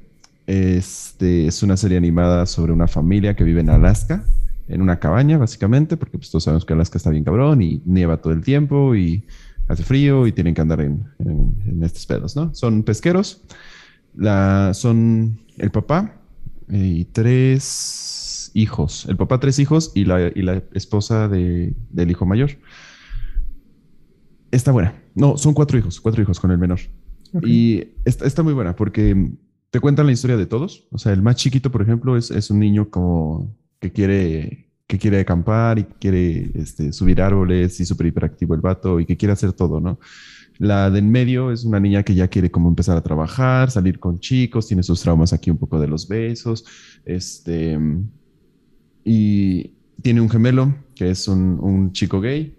[0.48, 4.24] Este es una serie animada sobre una familia que vive en Alaska,
[4.66, 8.16] en una cabaña, básicamente, porque pues, todos sabemos que Alaska está bien cabrón y nieva
[8.16, 9.22] todo el tiempo y
[9.68, 12.52] hace frío y tienen que andar en, en estos pedos, ¿no?
[12.52, 13.42] Son pesqueros
[14.16, 16.20] la, son el papá
[16.68, 19.06] y tres hijos.
[19.08, 22.50] El papá, tres hijos y la, y la esposa de, del hijo mayor.
[24.50, 24.94] Está buena.
[25.14, 26.80] No, son cuatro hijos, cuatro hijos con el menor.
[27.42, 29.30] Y está, está, muy buena porque
[29.70, 30.86] te cuentan la historia de todos.
[30.90, 34.98] O sea, el más chiquito, por ejemplo, es, es un niño como que quiere, que
[34.98, 39.32] quiere acampar y quiere este, subir árboles y súper hiperactivo el vato y que quiere
[39.32, 39.98] hacer todo, ¿no?
[40.58, 43.98] La de en medio es una niña que ya quiere como empezar a trabajar, salir
[43.98, 46.64] con chicos, tiene sus traumas aquí un poco de los besos,
[47.04, 47.78] este,
[49.04, 49.70] y
[50.02, 52.56] tiene un gemelo que es un, chico gay.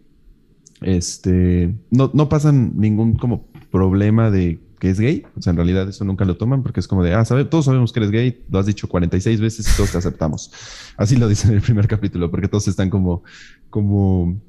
[0.81, 5.89] Este, no, no pasan ningún como problema de que es gay, o sea, en realidad
[5.89, 7.45] eso nunca lo toman porque es como de, ah, ¿sabe?
[7.45, 10.51] todos sabemos que eres gay, lo has dicho 46 veces y todos te aceptamos.
[10.97, 13.23] Así lo dicen en el primer capítulo, porque todos están como,
[13.69, 14.39] como,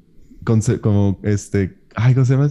[0.81, 2.49] como, este, ay, ¿cómo se llama?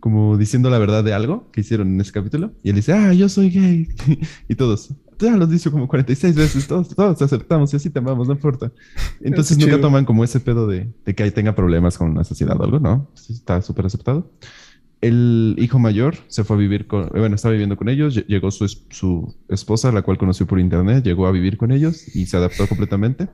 [0.00, 2.52] Como diciendo la verdad de algo que hicieron en ese capítulo.
[2.62, 3.88] Y él dice, ah, yo soy gay.
[4.48, 7.98] y todos, ya lo has dicho como 46 veces, todos, todos aceptamos y así te
[7.98, 8.72] amamos, no importa.
[9.20, 12.60] Entonces nunca toman como ese pedo de, de, que ahí tenga problemas con la sociedad
[12.60, 13.10] o algo, ¿no?
[13.28, 14.30] Está súper aceptado.
[15.00, 18.66] El hijo mayor se fue a vivir con, bueno, estaba viviendo con ellos, llegó su,
[18.90, 22.66] su esposa, la cual conoció por internet, llegó a vivir con ellos y se adaptó
[22.66, 23.28] completamente.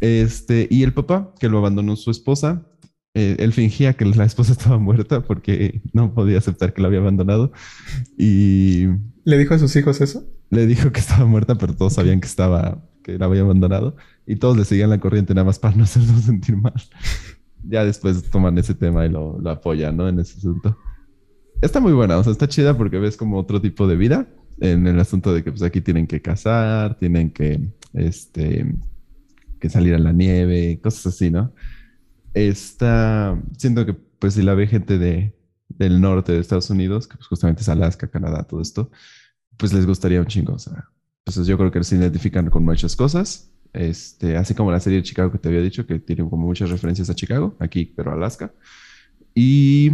[0.00, 2.66] Este, y el papá, que lo abandonó su esposa,
[3.14, 7.00] eh, él fingía que la esposa estaba muerta porque no podía aceptar que la había
[7.00, 7.52] abandonado.
[8.16, 8.86] Y.
[9.24, 10.26] ¿Le dijo a sus hijos eso?
[10.50, 13.96] Le dijo que estaba muerta, pero todos sabían que estaba, que la había abandonado.
[14.26, 16.74] Y todos le seguían la corriente nada más para no hacerlo sentir mal.
[17.64, 20.08] ya después toman ese tema y lo, lo apoyan, ¿no?
[20.08, 20.76] En ese asunto.
[21.60, 24.26] Está muy buena, o sea, está chida porque ves como otro tipo de vida
[24.60, 27.60] en el asunto de que pues aquí tienen que cazar, tienen que,
[27.94, 28.74] este,
[29.60, 31.52] que salir a la nieve, cosas así, ¿no?
[32.34, 35.34] Está, siento que pues si la ve gente de,
[35.68, 38.90] del norte de Estados Unidos, que pues justamente es Alaska, Canadá, todo esto,
[39.56, 40.54] pues les gustaría un chingo.
[40.54, 40.58] O
[41.24, 43.50] pues yo creo que se identifican con muchas cosas.
[43.72, 46.70] Este, así como la serie de Chicago que te había dicho, que tiene como muchas
[46.70, 48.52] referencias a Chicago, aquí, pero Alaska.
[49.34, 49.90] Y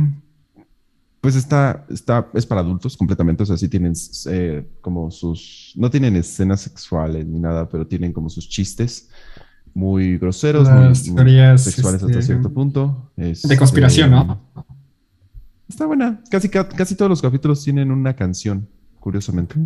[1.21, 3.93] pues está, está, es para adultos completamente, o tienen
[4.27, 9.11] eh, como sus, no tienen escenas sexuales ni nada, pero tienen como sus chistes
[9.75, 13.13] muy groseros, muy, sexuales hasta este, cierto punto.
[13.17, 14.41] de conspiración, ¿no?
[15.69, 16.23] Está buena.
[16.31, 18.69] Casi, casi todos los capítulos tienen una canción,
[19.01, 19.57] curiosamente.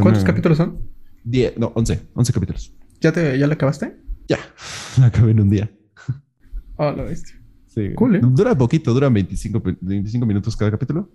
[0.00, 0.78] ¿Cuántos capítulos son?
[1.24, 2.00] Diez, no, once.
[2.14, 2.72] Once capítulos.
[3.00, 3.96] ¿Ya, te, ¿Ya la acabaste?
[4.28, 4.38] Ya.
[4.98, 5.70] La acabé en un día.
[6.80, 7.32] Oh, lo viste.
[7.66, 7.92] Sí.
[7.96, 8.20] Cool, ¿eh?
[8.22, 11.10] Dura poquito, dura 25, 25 minutos cada capítulo.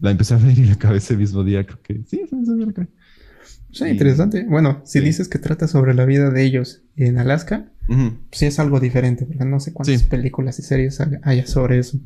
[0.00, 1.64] La empecé a ver y la acabé ese mismo día.
[1.64, 2.88] Creo que sí, ese mismo día la acabé.
[3.74, 4.46] Sí, interesante.
[4.48, 7.66] Bueno, si dices que trata sobre la vida de ellos en Alaska,
[8.30, 11.98] sí es algo diferente, porque no sé cuántas películas y series haya sobre eso.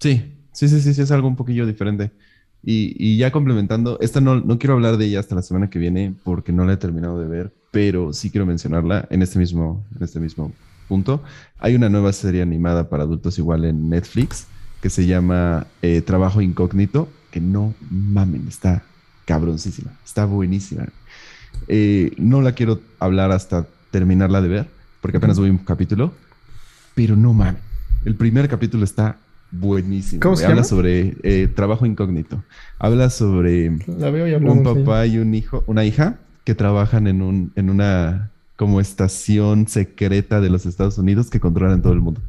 [0.00, 2.12] Sí, sí, sí, sí, sí, es algo un poquillo diferente.
[2.62, 6.14] Y, ya complementando, esta no, no quiero hablar de ella hasta la semana que viene
[6.24, 10.02] porque no la he terminado de ver, pero sí quiero mencionarla en este mismo, en
[10.02, 10.50] este mismo
[10.88, 11.22] punto.
[11.58, 14.46] Hay una nueva serie animada para adultos igual en Netflix
[14.80, 18.82] que se llama eh, Trabajo Incógnito, que no mamen, está
[19.24, 20.86] cabroncísima, está buenísima.
[21.68, 24.66] Eh, no la quiero hablar hasta terminarla de ver,
[25.00, 26.12] porque apenas voy un capítulo,
[26.94, 27.62] pero no mames.
[28.04, 29.16] El primer capítulo está
[29.50, 30.20] buenísimo.
[30.20, 30.68] ¿Cómo se Habla llama?
[30.68, 32.42] sobre eh, trabajo incógnito.
[32.78, 38.30] Habla sobre un papá y un hijo, una hija que trabajan en un, en una
[38.56, 42.20] como estación secreta de los Estados Unidos que controlan todo el mundo.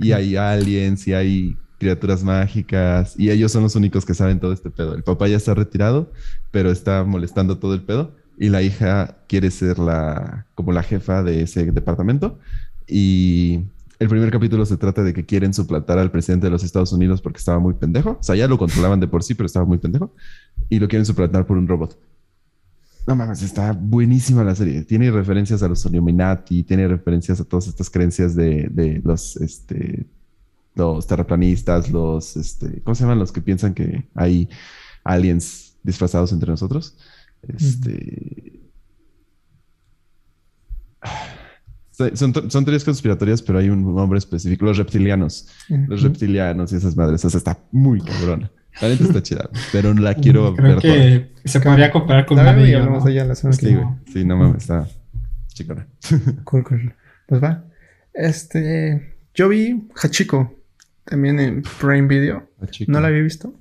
[0.00, 4.52] Y hay aliens y hay criaturas mágicas y ellos son los únicos que saben todo
[4.52, 4.94] este pedo.
[4.94, 6.12] El papá ya está retirado,
[6.50, 11.22] pero está molestando todo el pedo y la hija quiere ser la como la jefa
[11.22, 12.38] de ese departamento
[12.86, 13.60] y
[13.98, 17.20] el primer capítulo se trata de que quieren suplantar al presidente de los Estados Unidos
[17.20, 18.16] porque estaba muy pendejo.
[18.18, 20.14] O sea, ya lo controlaban de por sí, pero estaba muy pendejo.
[20.70, 21.98] Y lo quieren suplantar por un robot.
[23.06, 24.84] No mames, está buenísima la serie.
[24.84, 30.06] Tiene referencias a los Illuminati, tiene referencias a todas estas creencias de, de los, este,
[30.80, 34.48] los terraplanistas, los, este, ¿cómo se llaman los que piensan que hay
[35.04, 36.96] aliens disfrazados entre nosotros?
[37.42, 38.60] Este.
[42.14, 44.64] Son, son teorías conspiratorias, pero hay un nombre específico.
[44.64, 45.48] Los reptilianos.
[45.68, 47.24] Los reptilianos y esas madres.
[47.24, 48.50] O sea, está muy cabrón.
[48.80, 50.94] La neta está chida, pero la quiero Creo ver toda.
[50.94, 53.10] que se podría comparar con Marillo, hablamos ¿no?
[53.10, 53.86] allá la que Sí, güey.
[54.12, 54.88] Sí, no mames, está
[55.48, 55.86] chicona.
[56.44, 56.94] Cool, cool.
[57.26, 57.64] Pues va.
[58.14, 59.16] Este.
[59.34, 60.54] Yo vi Hachiko.
[61.10, 62.48] También en Prime Video.
[62.86, 63.52] ¿No la había visto?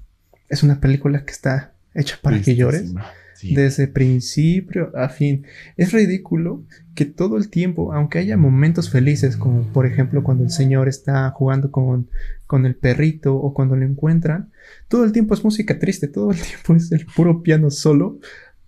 [0.49, 2.93] Es una película que está hecha para que llores.
[3.33, 3.55] Sí.
[3.55, 5.47] Desde principio a fin.
[5.75, 10.51] Es ridículo que todo el tiempo, aunque haya momentos felices, como por ejemplo cuando el
[10.51, 12.09] señor está jugando con,
[12.45, 14.51] con el perrito o cuando lo encuentran,
[14.87, 18.19] todo el tiempo es música triste, todo el tiempo es el puro piano solo,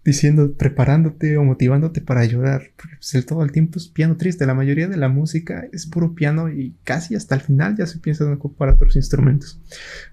[0.04, 2.72] diciendo, preparándote o motivándote para llorar.
[2.76, 4.46] Porque pues, el, todo el tiempo es piano triste.
[4.46, 8.00] La mayoría de la música es puro piano y casi hasta el final ya se
[8.00, 9.60] piensa en ocupar otros instrumentos.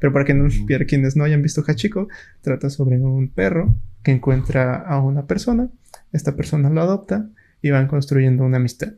[0.00, 2.08] Pero para, que no, para quienes no hayan visto Hachiko,
[2.42, 5.68] trata sobre un perro que encuentra a una persona,
[6.12, 7.28] esta persona lo adopta
[7.62, 8.92] y van construyendo una amistad.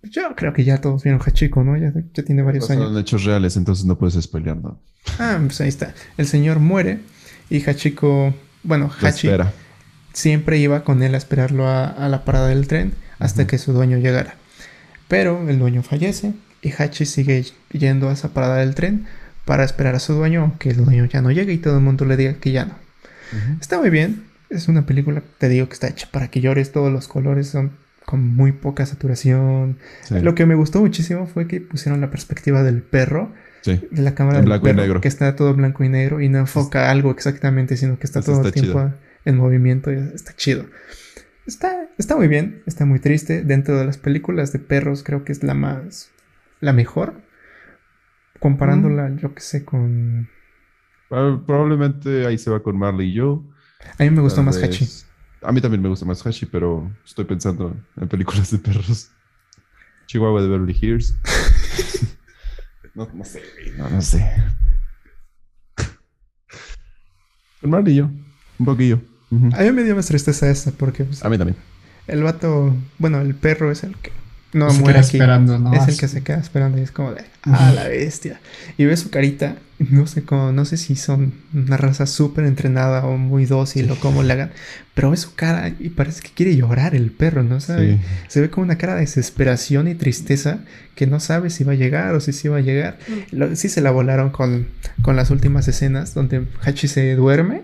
[0.00, 1.76] Pues yo creo que ya todos vieron Hachiko, ¿no?
[1.76, 2.88] Ya, ya tiene varios años.
[2.88, 4.80] Son hechos reales, entonces no puedes spoilear, ¿no?
[5.18, 5.94] Ah, pues ahí está.
[6.16, 7.00] El señor muere
[7.48, 9.52] y Hachiko, bueno, Hachi espera.
[10.16, 13.72] Siempre iba con él a esperarlo a, a la parada del tren hasta que su
[13.74, 14.34] dueño llegara.
[15.08, 19.06] Pero el dueño fallece y Hachi sigue yendo a esa parada del tren
[19.44, 22.06] para esperar a su dueño, aunque el dueño ya no llegue y todo el mundo
[22.06, 22.74] le diga que ya no.
[23.60, 24.24] Está muy bien.
[24.48, 26.72] Es una película, te digo, que está hecha para que llores.
[26.72, 27.72] Todos los colores son
[28.06, 29.78] con muy poca saturación.
[30.04, 30.20] Sí.
[30.20, 33.80] Lo que me gustó muchísimo fue que pusieron la perspectiva del perro, Sí.
[33.90, 35.00] de la cámara En del blanco y perro, negro.
[35.00, 38.32] que está todo blanco y negro y no enfoca algo exactamente, sino que está Eso
[38.32, 38.94] todo el tiempo chido.
[39.26, 39.92] En movimiento.
[39.92, 40.64] y está chido.
[41.46, 43.42] Está, está muy bien, está muy triste.
[43.42, 46.10] Dentro de las películas de perros, creo que es la más.
[46.60, 47.20] la mejor.
[48.40, 49.18] Comparándola, Mm.
[49.18, 50.28] yo que sé, con.
[51.10, 53.44] Prob- Probablemente ahí se va con Marley y yo.
[53.98, 54.88] A mí me gustó Tal más vez- Hachi.
[55.42, 59.10] A mí también me gusta más Hachi, pero estoy pensando en películas de perros.
[60.06, 61.14] Chihuahua de Beverly Hills.
[62.94, 63.42] no, no sé,
[63.76, 64.24] no, no sé.
[67.60, 68.10] Con Marley y yo.
[68.58, 69.00] Un poquillo.
[69.36, 69.56] Ujú.
[69.56, 71.56] A mí me dio más tristeza esta porque pues, A mí también.
[72.06, 74.10] el vato, bueno, el perro es el que
[74.52, 75.16] no Se muere queda aquí.
[75.18, 75.72] esperando, ¿no?
[75.74, 75.98] Es el Así.
[75.98, 78.40] que se queda esperando y es como de, ah, la bestia.
[78.78, 83.04] Y ve su carita, no sé cómo, no sé si son una raza súper entrenada
[83.04, 84.52] o muy dócil o cómo le hagan,
[84.94, 87.94] pero ve su cara y parece que quiere llorar el perro, ¿no sabe?
[87.94, 88.00] Sí.
[88.28, 90.60] Se ve como una cara de desesperación y tristeza
[90.94, 92.98] que no sabe si va a llegar o si sí va a llegar.
[93.32, 94.68] Lo- sí se la volaron con,
[95.02, 97.62] con las últimas escenas donde Hachi se duerme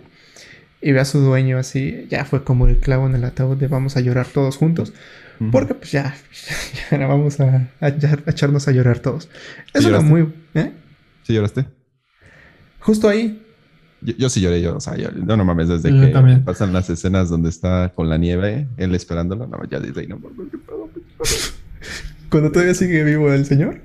[0.82, 2.06] y ve a su dueño así.
[2.10, 4.92] Ya fue como el clavo en el ataúd de vamos a llorar todos juntos.
[5.50, 6.14] Porque pues ya,
[6.90, 9.28] ya vamos a, a- ya- a echarnos a llorar todos.
[9.74, 10.08] Es una lloraste?
[10.10, 10.34] muy...
[10.54, 10.72] ¿eh?
[11.24, 11.66] ¿Sí lloraste?
[12.80, 13.42] Justo ahí.
[14.02, 16.44] Yo, yo sí lloré, yo, o sea, yo, no, no mames, desde Yo que también.
[16.44, 20.18] pasan las escenas donde está con la nieve, él esperándolo, no, ya desde ahí no
[20.18, 21.28] mames, qué pedo, qué pedo.
[22.28, 23.80] Cuando todavía sigue vivo el señor.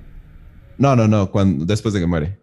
[0.80, 2.38] No, no, no, cuando, después de que muere.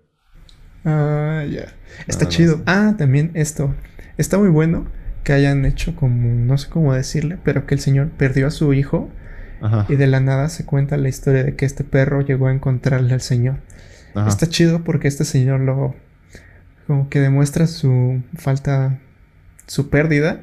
[0.84, 1.72] Ah, ya.
[2.06, 2.62] Está no chido.
[2.66, 3.74] Ah, también esto.
[4.16, 4.86] Está muy bueno
[5.22, 8.72] que hayan hecho como, no sé cómo decirle, pero que el señor perdió a su
[8.74, 9.08] hijo
[9.60, 9.86] Ajá.
[9.88, 13.14] y de la nada se cuenta la historia de que este perro llegó a encontrarle
[13.14, 13.56] al señor.
[14.14, 14.28] ajá.
[14.28, 15.94] Está chido porque este señor lo
[16.86, 18.98] como que demuestra su falta,
[19.66, 20.40] su pérdida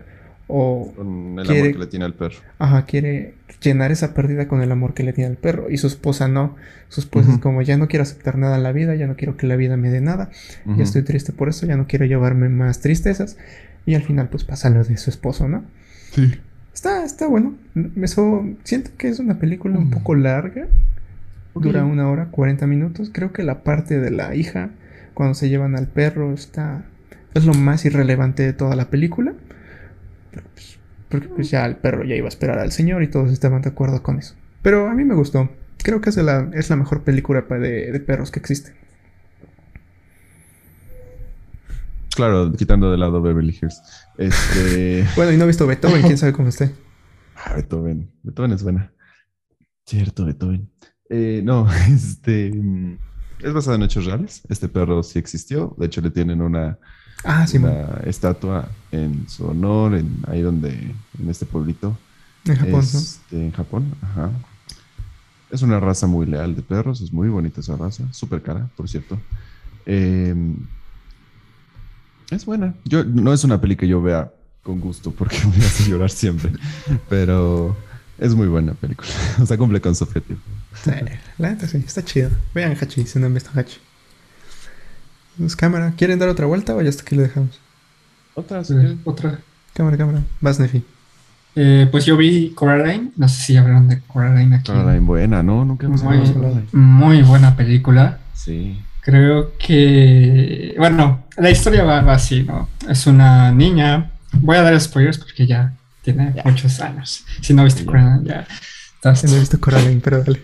[0.51, 2.35] o Con el quiere- amor que le tiene al perro.
[2.59, 5.87] ajá, quiere llenar esa pérdida con el amor que le tiene al perro y su
[5.87, 6.55] esposa no.
[6.89, 9.37] Su esposa es como ya no quiero aceptar nada en la vida, ya no quiero
[9.37, 10.29] que la vida me dé nada,
[10.65, 13.37] ya estoy triste por eso, ya no quiero llevarme más tristezas
[13.85, 15.63] y al final pues pasa lo de su esposo, ¿no?
[16.11, 16.33] Sí.
[16.73, 17.55] Está, está bueno.
[18.01, 20.67] Eso, siento que es una película un poco larga.
[21.53, 23.09] Dura una hora, 40 minutos.
[23.13, 24.69] Creo que la parte de la hija,
[25.13, 26.85] cuando se llevan al perro, está.
[27.33, 29.33] Es lo más irrelevante de toda la película.
[30.31, 30.79] Pues,
[31.09, 33.69] porque pues ya el perro ya iba a esperar al señor y todos estaban de
[33.69, 34.35] acuerdo con eso.
[34.61, 35.49] Pero a mí me gustó.
[35.83, 38.73] Creo que es la, es la mejor película de, de perros que existe.
[42.15, 43.81] Claro, quitando de lado Beverly Hills.
[44.17, 45.07] Este...
[45.15, 46.71] bueno, y no he visto Beethoven, quién sabe cómo esté.
[47.35, 48.11] Ah, Beethoven.
[48.23, 48.93] Beethoven es buena.
[49.85, 50.69] Cierto, Beethoven.
[51.09, 52.51] Eh, no, este.
[52.53, 52.97] Mm,
[53.39, 54.41] es basado en hechos reales.
[54.49, 55.75] Este perro sí existió.
[55.77, 56.77] De hecho, le tienen una,
[57.23, 60.71] ah, sí, una estatua en su honor, en, ahí donde,
[61.19, 61.97] en este pueblito.
[62.45, 64.31] En Japón, este, En Japón, ajá.
[65.51, 67.01] Es una raza muy leal de perros.
[67.01, 68.03] Es muy bonita esa raza.
[68.11, 69.19] Súper cara, por cierto.
[69.85, 70.33] Eh,
[72.31, 72.73] es buena.
[72.85, 74.31] Yo, no es una peli que yo vea
[74.63, 76.51] con gusto porque me hace llorar siempre.
[77.09, 77.75] Pero
[78.17, 79.09] es muy buena película.
[79.41, 80.39] O sea, cumple con su objetivo.
[80.83, 80.91] Sí,
[81.37, 82.29] la neta sí, está chido.
[82.55, 83.77] Vean Hachi, si no han visto Hachi.
[85.37, 87.59] Pues cámara, ¿quieren dar otra vuelta o ya hasta aquí lo dejamos?
[88.33, 88.73] Otra, sí,
[89.03, 89.39] otra.
[89.73, 90.21] Cámara, cámara.
[90.39, 90.83] Vas, Nefi.
[91.55, 94.71] Eh, pues yo vi Coraline, no sé si hablaron de Coraline aquí.
[94.71, 95.65] Coraline buena, ¿no?
[95.65, 96.61] Nunca hemos muy, hablado.
[96.71, 98.19] Muy buena película.
[98.33, 98.79] Sí.
[99.01, 102.69] Creo que, bueno, la historia va, así, ¿no?
[102.87, 105.73] Es una niña, voy a dar spoilers porque ya
[106.03, 107.25] tiene muchos años.
[107.41, 108.47] Si no viste Coraline, ya.
[108.95, 109.23] Estás...
[109.23, 110.41] No he visto Coraline, pero dale.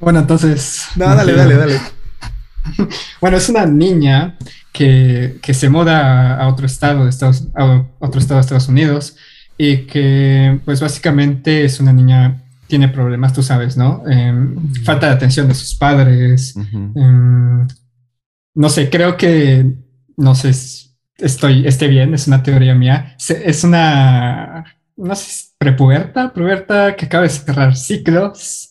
[0.00, 0.86] Bueno, entonces...
[0.96, 1.80] No, dale, dale, dale.
[3.20, 4.36] bueno, es una niña
[4.72, 9.16] que, que se muda a otro estado de Estados, a otro estado de Estados Unidos
[9.56, 14.04] y que, pues básicamente es una niña tiene problemas, tú sabes, ¿no?
[14.06, 17.66] Em, falta de atención de sus padres, eh,
[18.54, 19.74] no sé, creo que,
[20.16, 20.50] no sé,
[21.16, 24.64] estoy, esté bien, es una teoría mía, es una,
[24.96, 28.70] no sé, prepuberta, prepuberta que acaba de cerrar ciclos,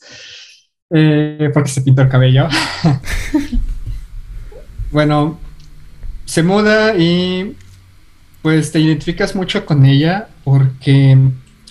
[0.92, 2.48] eh, porque se pintó el cabello.
[4.92, 5.40] bueno,
[6.26, 7.56] se muda y
[8.42, 11.18] pues te identificas mucho con ella porque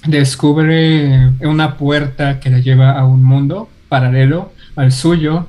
[0.06, 5.46] descubre una puerta que la lleva a un mundo paralelo al suyo,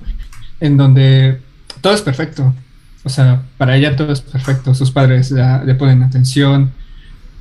[0.60, 1.42] en donde
[1.82, 2.54] todo es perfecto.
[3.04, 4.74] O sea, para ella todo es perfecto.
[4.74, 6.72] Sus padres le ponen atención.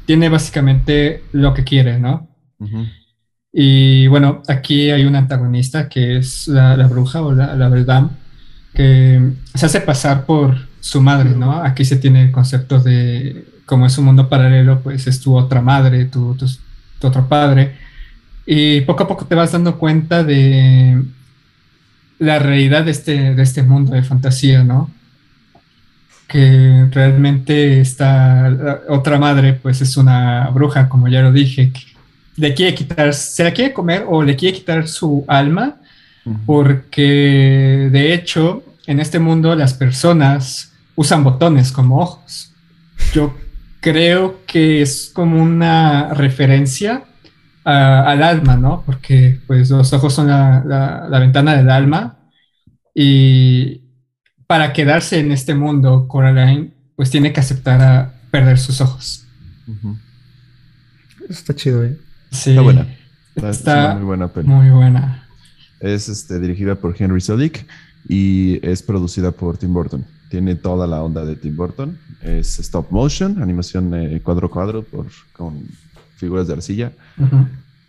[0.05, 2.29] Tiene básicamente lo que quiere, ¿no?
[3.53, 8.11] Y bueno, aquí hay un antagonista que es la, bruja o la, verdad,
[8.77, 11.63] que se hace pasar por su madre, ¿no?
[11.63, 15.63] Aquí se tiene el concepto de, como es un mundo paralelo, pues es tu otra
[15.63, 16.47] madre, tu, tu,
[16.99, 17.77] tu otro padre.
[18.45, 21.03] Y poco a poco te vas dando cuenta de
[22.19, 24.91] la realidad de este, de este mundo de fantasía, ¿no?
[26.29, 31.81] Que realmente esta otra madre, pues es una bruja, como ya lo dije, que
[32.37, 35.77] le quiere quitar, se la quiere comer o le quiere quitar su alma,
[36.45, 42.53] porque de hecho en este mundo las personas usan botones como ojos.
[43.13, 43.35] Yo
[43.81, 47.05] creo que es como una referencia
[47.65, 48.83] al alma, ¿no?
[48.87, 52.19] Porque pues los ojos son la, ventana del alma
[52.95, 53.83] y
[54.47, 59.27] para quedarse en este mundo, Coraline pues tiene que aceptar a perder sus ojos.
[61.29, 61.99] Está chido, ¿eh?
[62.31, 62.51] Sí.
[62.51, 62.87] Está buena.
[63.35, 65.26] Está, muy buena Muy buena.
[65.81, 67.67] Es este, dirigida por Henry Selick
[68.09, 70.05] y es producida por Tim Burton.
[70.31, 71.99] Tiene toda la onda de Tim Burton.
[72.23, 75.63] Es stop motion, animación eh, cuadro cuadro por, con
[76.17, 76.93] figuras de arcilla.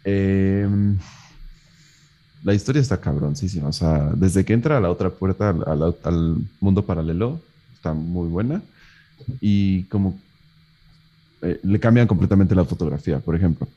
[0.04, 0.98] Em,
[2.44, 3.70] la historia está cabroncísima.
[3.70, 7.42] O sea, desde que entra a la otra puerta, al, mundo paralelo,
[7.74, 8.62] está muy buena.
[9.42, 10.20] Y como
[11.42, 13.20] eh, le cambian completamente la fotografía.
[13.20, 13.68] Por ejemplo,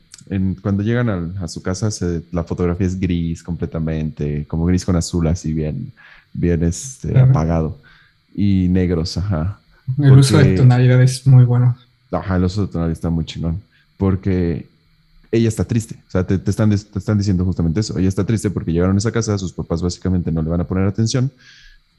[0.61, 1.89] cuando llegan a, su casa,
[2.31, 5.91] la fotografía es gris completamente, como gris con azul, así bien,
[6.33, 7.77] bien este, apagado.
[8.33, 9.59] Y negros, ajá.
[9.97, 11.75] El uso de tonalidad es muy bueno.
[12.11, 13.61] Ajá, el uso de tonalidad está muy chingón
[14.01, 14.67] porque
[15.31, 15.95] ella está triste.
[16.07, 17.99] O sea, te, están, te están diciendo justamente eso.
[17.99, 20.63] Ella está triste porque llegaron a esa casa, sus papás básicamente no le van a
[20.63, 21.31] poner atención,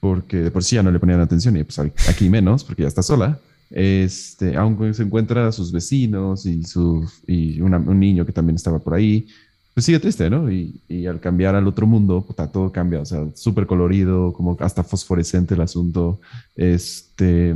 [0.00, 2.88] porque de por sí ya no le ponían atención y pues aquí menos, porque ya
[2.88, 3.38] está sola.
[3.72, 9.26] Este, aunque se encuentra a sus vecinos y, un niño que también estaba por ahí,
[9.74, 10.52] pues sigue triste, ¿no?
[10.52, 14.56] Y, y al cambiar al otro mundo, puta, todo cambia, o sea, súper colorido, como
[14.60, 16.20] hasta fosforescente el asunto.
[16.54, 17.54] Este,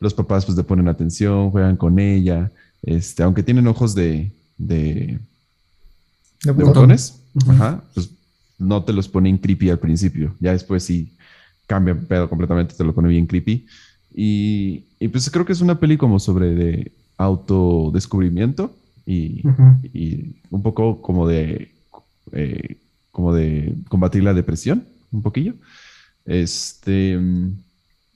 [0.00, 2.50] los papás pues le ponen atención, juegan con ella
[2.82, 5.18] este, aunque tienen ojos de, de,
[6.54, 7.20] botones,
[7.94, 8.10] pues
[8.58, 10.34] no te los ponen creepy al principio.
[10.40, 11.12] Ya después sí
[11.66, 13.66] cambia pedo completamente, te lo pone bien creepy.
[14.14, 18.74] Y, y, pues creo que es una peli como sobre de autodescubrimiento
[19.06, 19.42] y,
[19.92, 21.72] y un poco como de,
[22.32, 22.76] eh,
[23.12, 25.54] como de combatir la depresión, un poquillo.
[26.24, 27.18] Este,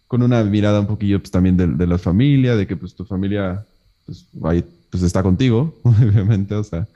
[0.07, 3.05] con una mirada un poquillo pues, también de, de, la familia, de que pues tu
[3.05, 3.64] familia
[4.07, 6.86] pues, ahí, pues está contigo, obviamente, o sea,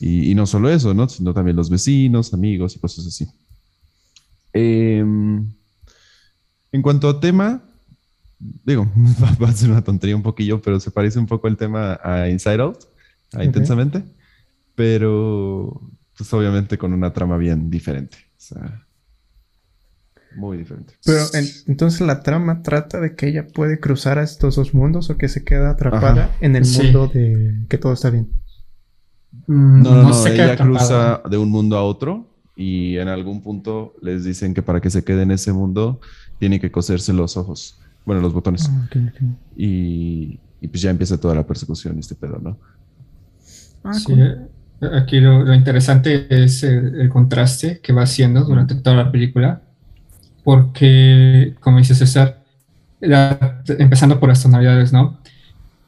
[0.00, 1.08] y, y, no solo eso, ¿no?
[1.08, 3.26] Sino también los vecinos, amigos y cosas así.
[4.52, 7.62] Eh, en cuanto a tema,
[8.64, 8.90] digo,
[9.42, 12.28] va a ser una tontería un poquillo, pero se parece un poco el tema a
[12.28, 12.84] Inside Out,
[13.32, 13.46] a okay.
[13.46, 14.04] Intensamente,
[14.74, 15.80] pero
[16.16, 18.18] pues obviamente con una trama bien diferente.
[18.36, 18.86] O sea,
[20.36, 20.94] muy diferente.
[21.04, 25.10] Pero en, entonces la trama trata de que ella puede cruzar a estos dos mundos
[25.10, 26.30] o que se queda atrapada Ajá.
[26.40, 26.82] en el sí.
[26.82, 28.30] mundo de que todo está bien.
[29.46, 33.94] No, no, no, no ella cruza de un mundo a otro y en algún punto
[34.02, 36.00] les dicen que para que se quede en ese mundo
[36.38, 38.68] tiene que coserse los ojos, bueno, los botones.
[38.70, 39.28] Ah, okay, okay.
[39.56, 42.58] Y, y, pues ya empieza toda la persecución, este pedo, ¿no?
[43.84, 44.48] Ah, sí, cool.
[44.94, 49.62] aquí lo, lo, interesante es el, el, contraste que va haciendo durante toda la película,
[50.44, 52.42] porque, como dice César,
[53.00, 55.18] la, empezando por las tonalidades, ¿no?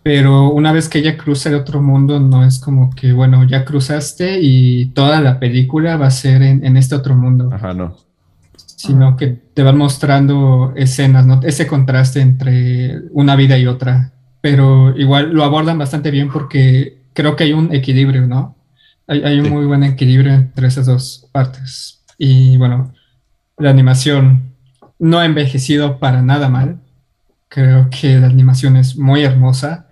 [0.03, 3.65] Pero una vez que ella cruza el otro mundo, no es como que, bueno, ya
[3.65, 7.49] cruzaste y toda la película va a ser en, en este otro mundo.
[7.53, 7.97] Ajá, no
[8.85, 11.41] sino que te van mostrando escenas, ¿no?
[11.43, 14.13] Ese contraste entre una vida y otra.
[14.43, 18.57] Pero igual lo abordan bastante bien porque creo que hay un equilibrio, ¿no?
[19.07, 19.51] Hay, hay un sí.
[19.51, 22.03] muy buen equilibrio entre esas dos partes.
[22.19, 22.93] Y bueno,
[23.57, 24.53] la animación
[24.99, 26.79] no ha envejecido para nada mal.
[27.49, 29.89] Creo que la animación es muy hermosa.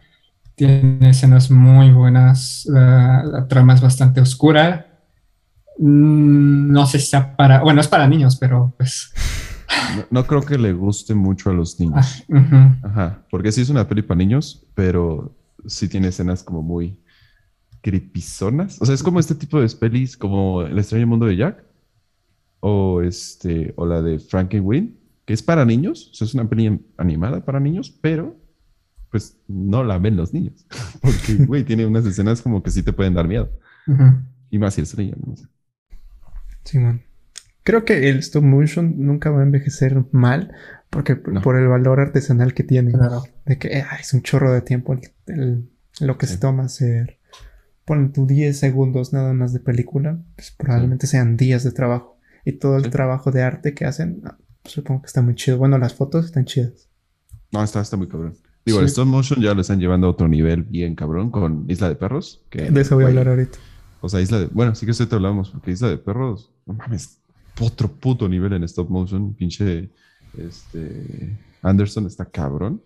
[0.55, 2.66] Tiene escenas muy buenas.
[2.68, 4.93] La, la trama es bastante oscura
[5.78, 9.12] Mm, no sé si sea para, bueno, es para niños, pero pues...
[9.96, 12.24] No, no creo que le guste mucho a los niños.
[12.30, 12.84] Ah, uh -huh.
[12.84, 15.34] Ajá, porque sí es una peli para niños, pero
[15.66, 16.98] sí tiene escenas como muy
[17.82, 18.80] creepizonas.
[18.80, 21.64] O sea, es como este tipo de pelis como El extraño mundo de Jack
[22.60, 24.94] o este o la de Frankenweenie,
[25.24, 28.36] que es para niños, o sea, es una peli animada para niños, pero
[29.10, 30.64] pues no la ven los niños,
[31.02, 33.50] porque güey, tiene unas escenas como que sí te pueden dar miedo.
[33.86, 34.22] Uh -huh.
[34.50, 35.34] Y más si es niño, no
[36.74, 37.02] man.
[37.64, 40.52] Creo que el stop motion nunca va a envejecer mal
[40.90, 41.42] porque no.
[41.42, 42.92] por el valor artesanal que tiene.
[42.92, 43.24] Claro.
[43.46, 45.68] De que eh, es un chorro de tiempo el, el,
[46.00, 46.34] lo que sí.
[46.34, 47.18] se toma hacer.
[47.84, 51.12] Ponen tu 10 segundos nada más de película, pues probablemente sí.
[51.12, 52.18] sean días de trabajo.
[52.44, 52.90] Y todo el sí.
[52.90, 54.22] trabajo de arte que hacen,
[54.62, 55.58] pues supongo que está muy chido.
[55.58, 56.88] Bueno, las fotos están chidas.
[57.52, 58.34] No, está, está muy cabrón.
[58.64, 61.88] Digo, el stop motion ya lo están llevando a otro nivel bien cabrón con Isla
[61.88, 62.44] de Perros.
[62.48, 63.58] Que, de eso voy a hablar ahorita.
[64.03, 64.46] O sea, Isla de.
[64.46, 67.18] Bueno, sí que esto te hablamos, porque Isla de Perros, no mames,
[67.59, 69.32] otro puto nivel en stop motion.
[69.32, 69.88] Pinche.
[70.36, 71.38] Este.
[71.62, 72.82] Anderson está cabrón.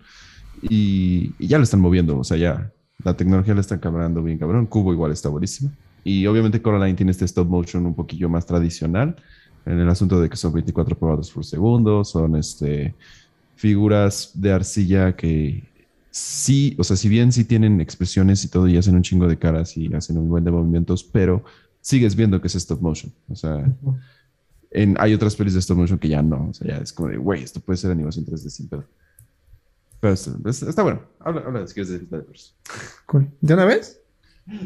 [0.63, 2.71] Y, ya lo están moviendo, o sea, ya
[3.03, 4.67] la tecnología la están cabrando bien cabrón.
[4.67, 5.73] Cubo igual está buenísimo.
[6.05, 9.17] Y obviamente Coraline tiene este stop motion un poquillo más tradicional
[9.65, 12.95] en el asunto de que son 24 cuadros por segundo, son este,
[13.57, 15.65] figuras de arcilla que
[16.17, 19.39] sí, o sea, si bien sí tienen expresiones y todo y hacen un chingo de
[19.39, 21.45] caras y hacen un buen de movimientos, pero
[21.83, 23.13] sigues viendo que es stop motion.
[23.29, 24.01] O sea, uh -huh.
[24.71, 26.49] en, hay otras pelis de stop motion que ya no.
[26.49, 28.85] O sea, ya es como de, güey, esto puede ser animación 3D sin pedo.
[30.01, 31.03] Pero está, está bueno.
[31.21, 32.07] Habla, habla si quieres de.
[33.05, 33.29] Cool.
[33.43, 34.01] ¿De una vez?
[34.49, 34.57] Sí,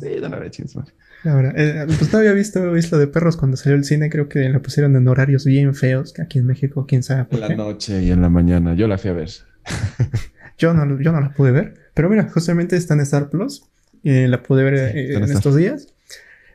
[0.00, 0.76] de una vez, chingos,
[1.24, 4.48] Ahora, eh, pues no había visto Isla de Perros cuando salió el cine, creo que
[4.48, 7.54] la pusieron en horarios bien feos, que aquí en México, quién sabe por En la
[7.54, 9.30] noche y en la mañana, yo la fui a ver.
[10.60, 11.74] Yo no, yo no la pude ver.
[11.94, 13.64] Pero mira, justamente está en Star Plus.
[14.02, 15.88] Y la pude ver sí, eh, en estos días.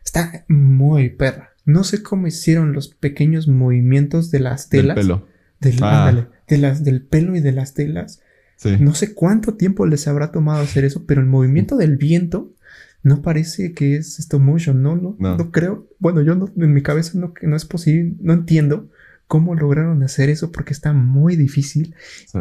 [0.03, 1.49] Está muy perra.
[1.65, 4.95] No sé cómo hicieron los pequeños movimientos de las telas.
[4.95, 5.27] Del pelo.
[5.59, 6.07] Del, ah.
[6.07, 8.21] ándale, de las, del pelo y de las telas.
[8.57, 8.77] Sí.
[8.79, 12.53] No sé cuánto tiempo les habrá tomado hacer eso, pero el movimiento del viento
[13.01, 14.83] no parece que es stop motion.
[14.83, 15.87] No, no, no, no creo.
[15.97, 18.13] Bueno, yo no, en mi cabeza no, no es posible.
[18.19, 18.89] No entiendo
[19.27, 21.95] cómo lograron hacer eso porque está muy difícil.
[22.27, 22.39] Sí.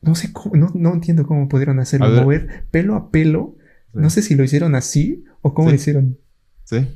[0.00, 2.08] No sé cómo, no, no entiendo cómo pudieron hacerlo.
[2.10, 3.56] Mover pelo a pelo.
[3.92, 3.98] Sí.
[4.00, 5.72] No sé si lo hicieron así o cómo sí.
[5.72, 6.18] lo hicieron.
[6.64, 6.86] Sí.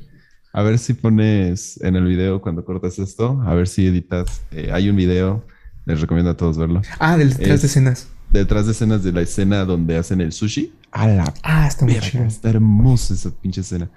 [0.53, 4.43] A ver si pones en el video cuando cortas esto, a ver si editas.
[4.51, 5.43] Eh, hay un video,
[5.85, 6.83] les recomiendo a todos verlo.
[6.99, 8.07] Ah, del detrás es, de escenas.
[8.31, 10.71] Detrás de escenas de la escena donde hacen el sushi.
[10.91, 12.23] A la ah, está muy chido.
[12.25, 13.89] Está hermosa esa pinche escena.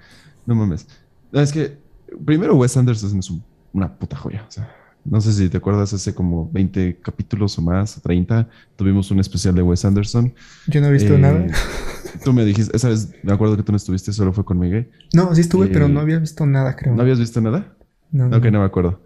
[0.47, 0.87] No mames.
[1.31, 1.77] No, es que
[2.25, 3.43] primero Wes Anderson es un,
[3.73, 4.43] una puta joya.
[4.47, 4.67] O sea,
[5.09, 9.55] no sé si te acuerdas, hace como 20 capítulos o más, 30, tuvimos un especial
[9.55, 10.33] de Wes Anderson.
[10.67, 11.47] Yo no he visto eh, nada.
[12.23, 14.89] Tú me dijiste, esa vez me acuerdo que tú no estuviste, solo fue con Miguel.
[15.13, 16.95] No, sí estuve, eh, pero no había visto nada, creo.
[16.95, 17.75] ¿No habías visto nada?
[18.11, 18.25] No.
[18.35, 19.01] Ok, no, me acuerdo.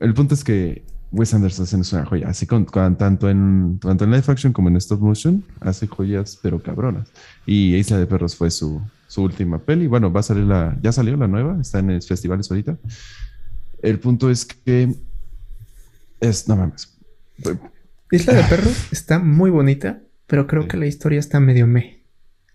[0.00, 0.82] El punto es que
[1.12, 4.68] Wes Anderson es una joya, así con, con, tanto, en, tanto en live action como
[4.68, 7.08] en stop motion, hace joyas, pero cabronas.
[7.44, 9.86] Y Isla de Perros fue su, su última peli.
[9.86, 12.76] Bueno, va a salir la, ya salió la nueva, está en los festivales ahorita.
[13.82, 14.94] El punto es que
[16.20, 16.96] es, no mames.
[18.10, 22.02] Isla de Perros está muy bonita, pero creo que la historia está medio me.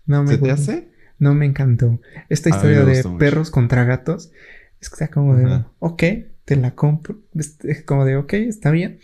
[0.06, 0.88] No me ¿Se te hace?
[1.18, 2.00] No me encantó.
[2.28, 4.32] Esta historia de perros contra gatos
[4.80, 6.02] es que está como de, ok,
[6.44, 7.20] te la compro.
[7.34, 8.98] Es como de, ok, está bien.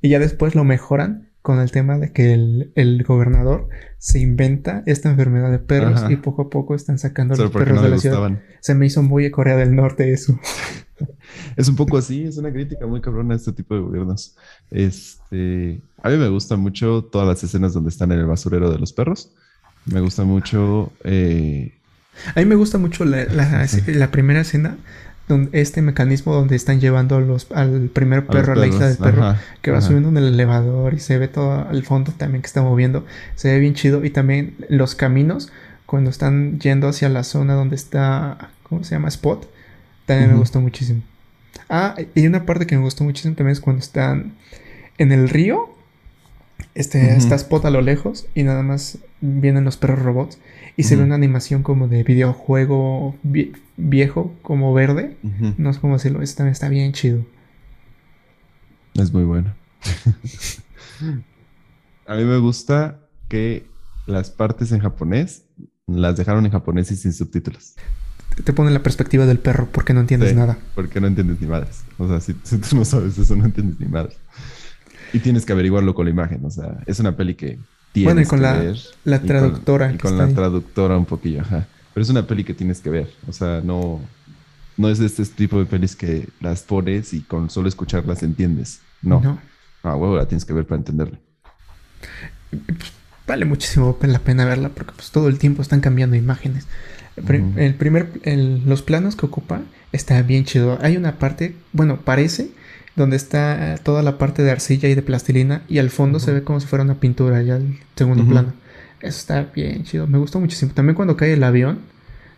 [0.00, 5.08] Y ya después lo mejoran con el tema de que el, gobernador se inventa esta
[5.08, 8.38] enfermedad de perros y poco a poco están sacando los perros de la ciudad.
[8.60, 10.38] Se me hizo muy Corea del Norte eso.
[11.56, 14.36] es un poco así, es una crítica muy cabrona a este tipo de gobiernos.
[14.70, 18.78] Este, a mí me gustan mucho todas las escenas donde están en el basurero de
[18.78, 19.32] los perros.
[19.86, 20.92] Me gusta mucho.
[21.02, 21.72] Eh,
[22.34, 24.76] a mí me gusta mucho la, la primera escena
[25.52, 29.70] este mecanismo donde están llevando los, al primer perro a, la isla del perro, que
[29.70, 33.04] va subiendo en el elevador y se ve todo al fondo también que está moviendo,
[33.34, 35.52] se ve bien chido y también los caminos
[35.86, 39.08] cuando están yendo hacia la zona donde está, ¿cómo se llama?
[39.08, 39.50] Spot,
[40.06, 41.02] también me gustó muchísimo.
[41.68, 44.34] Ah, y una parte que me gustó muchísimo también es cuando están
[44.98, 45.70] en el río,
[46.74, 50.38] este, está Spot a lo lejos y nada más vienen los perros robots
[50.76, 53.16] y se ve una animación como de videojuego
[53.76, 55.16] viejo, como verde.
[55.56, 57.24] No sé cómo decirlo, eso también está bien chido.
[58.94, 59.54] Es muy bueno.
[62.06, 63.66] A mí me gusta que
[64.06, 65.44] las partes en japonés
[65.86, 67.74] las dejaron en japonés y sin subtítulos.
[68.44, 70.58] Te pone la perspectiva del perro porque no entiendes nada.
[70.74, 71.82] Porque no entiendes ni madres.
[71.98, 74.16] O sea, si, si, tú no sabes eso, no entiendes ni madres.
[75.12, 76.44] Y tienes que averiguarlo con la imagen.
[76.44, 77.58] O sea, es una peli que
[77.94, 78.74] bueno, y con la,
[79.04, 79.92] la traductora.
[79.92, 81.66] Y con, la traductora un poquillo, ajá.
[81.94, 83.10] Pero es una peli que tienes que ver.
[83.26, 84.00] O sea, no,
[84.76, 88.80] no es de este tipo de pelis que las pones y con solo escucharlas entiendes.
[89.02, 89.20] No.
[89.20, 89.40] no.
[89.82, 91.18] Ah, huevo, la tienes que ver para entenderla.
[92.50, 92.92] Pues,
[93.26, 96.66] vale muchísimo la pena verla porque pues todo el tiempo están cambiando imágenes.
[97.16, 98.08] El primer,
[98.64, 100.78] los planos que ocupa está bien chido.
[100.82, 102.52] Hay una parte, bueno, parece
[102.98, 106.42] donde está toda la parte de arcilla y de plastilina y al fondo se ve
[106.42, 108.52] como si fuera una pintura ya el segundo plano.
[109.00, 110.72] Eso está bien chido, me gustó muchísimo.
[110.74, 111.78] También cuando cae el avión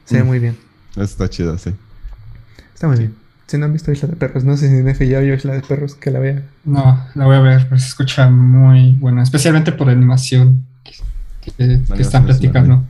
[0.04, 0.56] se ve muy bien.
[0.92, 1.72] Eso está chido, sí.
[2.74, 3.14] Está muy bien.
[3.46, 5.62] Si no han visto Isla de Perros, no sé si Nefe ya vio Isla de
[5.62, 6.42] Perros, que la vea.
[6.64, 11.80] No, la voy a ver, pero se escucha muy buena, especialmente por la animación que,
[11.98, 12.84] están platicando.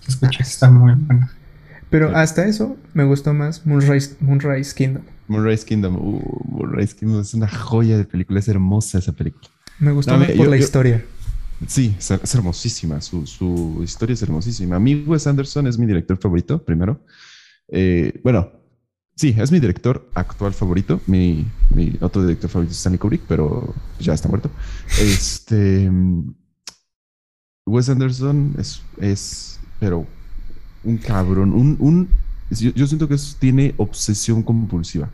[0.00, 1.30] Se escucha que está muy buena.
[1.90, 5.02] Pero hasta eso me gustó más Moonrise, Moonrise Kingdom.
[5.28, 5.96] Moonrise Kingdom.
[5.96, 8.40] Uh, Moonrise Kingdom es una joya de película.
[8.40, 9.48] Es hermosa esa película.
[9.78, 11.04] Me gustó más por la historia.
[11.66, 13.00] Sí, es, hermosísima.
[13.00, 14.76] Su, historia es hermosísima.
[14.76, 17.00] A mí, Wes Anderson es mi director favorito, primero.
[17.68, 18.50] Eh, bueno,
[19.16, 21.00] sí, es mi director actual favorito.
[21.06, 21.46] Mi,
[22.00, 24.50] otro director favorito es Stanley Kubrick, pero ya está muerto.
[25.00, 25.90] Este.
[27.66, 30.06] Wes Anderson es, es pero
[30.84, 32.08] un cabrón, un, un
[32.50, 35.10] yo, siento que eso tiene obsesión compulsiva.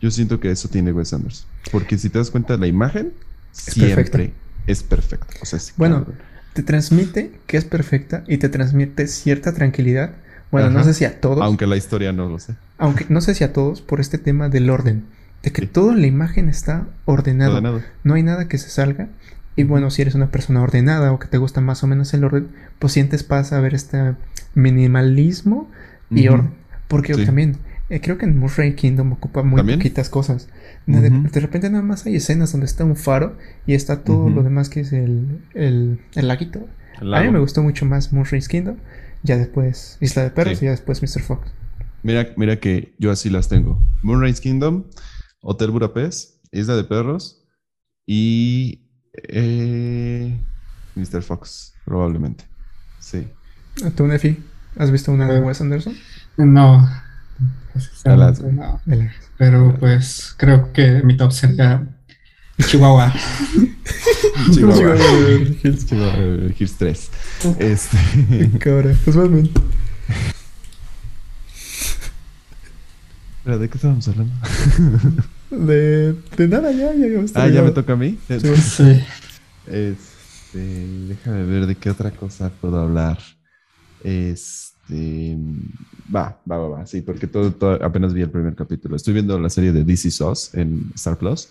[0.00, 1.46] Yo siento que eso tiene Wes Anderson.
[1.72, 3.12] Porque si te das cuenta, la imagen
[3.52, 4.32] siempre
[4.66, 5.34] es perfecta.
[5.42, 6.06] O sea, bueno,
[6.52, 10.12] te transmite que es perfecta y te transmite cierta tranquilidad.
[10.50, 11.42] Bueno, no sé si a todos.
[11.42, 12.54] Aunque la historia no lo sé.
[12.78, 15.04] Aunque no sé si a todos por este tema del orden.
[15.42, 17.60] De que toda la imagen está ordenada.
[18.02, 19.08] No hay nada que se salga.
[19.58, 22.22] Y bueno, si eres una persona ordenada o que te gusta más o menos el
[22.22, 22.46] orden,
[22.78, 24.14] pues sientes paz a ver este
[24.54, 25.68] minimalismo
[26.10, 26.52] y orden.
[26.86, 27.56] Porque también
[27.90, 30.48] eh, creo que en Murray Kingdom ocupa muy poquitas cosas.
[30.86, 33.36] De, repente nada más hay escenas donde está un faro
[33.66, 36.68] y está todo lo demás que es el, el, el laguito.
[37.00, 38.76] A mí me gustó mucho más Murray's Kingdom.
[39.24, 41.20] Ya después Isla de Perros y ya después Mr.
[41.20, 41.50] Fox.
[42.04, 43.84] Mira, mira que yo así las tengo.
[44.04, 44.84] Moonrise Kingdom,
[45.40, 47.44] Hotel Budapest, Isla de Perros
[48.06, 48.87] y
[49.28, 50.38] eh,
[50.94, 51.22] Mr.
[51.22, 52.44] Fox, probablemente.
[53.00, 53.28] Sí.
[53.96, 54.42] ¿Tú, Nefi?
[54.76, 55.94] ¿Has visto una de Wes Anderson?
[56.36, 56.88] No.
[58.04, 58.80] no.
[59.36, 61.86] Pero pues creo que mi top sería
[62.66, 63.12] Chihuahua.
[64.52, 64.96] Chihuahua.
[65.86, 67.10] Chihuahua Hills 3.
[67.58, 68.50] Este.
[68.58, 68.94] Cabra.
[73.44, 74.34] ¿Pero de qué estábamos hablando?
[75.50, 77.06] de, de nada, ya, ya.
[77.06, 78.18] ya ah, ya me toca a mí.
[78.28, 79.02] Sí.
[79.66, 83.18] Este, déjame ver de qué otra cosa puedo hablar.
[84.02, 85.36] Es este,
[86.14, 88.96] va, va, va, va, sí, porque todo, apenas vi el primer capítulo.
[88.96, 91.50] Estoy viendo la serie de DC Sauce en Star Plus.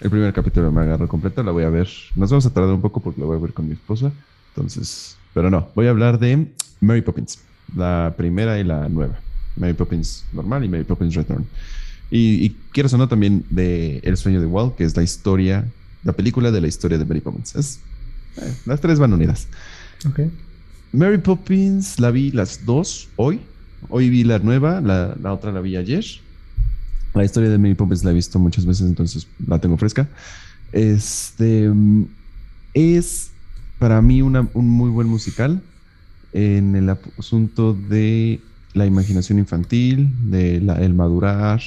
[0.00, 1.88] El primer capítulo me agarró completo, la voy a ver.
[2.16, 4.10] Nos vamos a tardar un poco porque la voy a ver con mi esposa.
[4.54, 7.40] Entonces, pero no, voy a hablar de Mary Poppins,
[7.76, 9.18] la primera y la nueva.
[9.56, 11.46] Mary Poppins normal y Mary Poppins Return.
[12.14, 15.66] Y, quiero sonar también de El sueño de Walt, que es la historia,
[16.04, 17.56] la película de la historia de Mary Poppins.
[17.56, 17.80] Es,
[18.36, 19.48] eh, las tres van unidas.
[20.06, 20.30] Okay.
[20.92, 23.40] Mary Poppins la vi las dos hoy.
[23.88, 26.04] Hoy vi la nueva, la, la otra la vi ayer.
[27.14, 30.06] La historia de Mary Poppins la he visto muchas veces, entonces la tengo fresca.
[30.70, 31.70] Este
[32.74, 33.30] es
[33.78, 35.62] para mí un muy buen musical
[36.34, 38.38] en el asunto de
[38.74, 41.62] la imaginación infantil, de el madurar,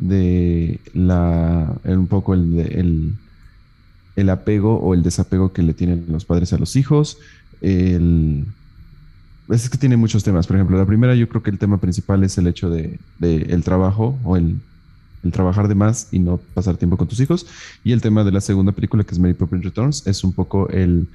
[0.00, 3.16] de la, un poco el,
[4.16, 7.18] el, apego o el desapego que le tienen los padres a los hijos.
[7.60, 8.46] El,
[9.48, 10.46] es que tiene muchos temas.
[10.46, 13.62] Por ejemplo, la primera, yo creo que el tema principal es el hecho de, el
[13.62, 14.56] trabajo o el,
[15.22, 17.46] el, trabajar de más y no pasar tiempo con tus hijos.
[17.84, 20.68] Y el tema de la segunda película, que es Mary Poppins Returns, es un poco
[20.70, 21.08] el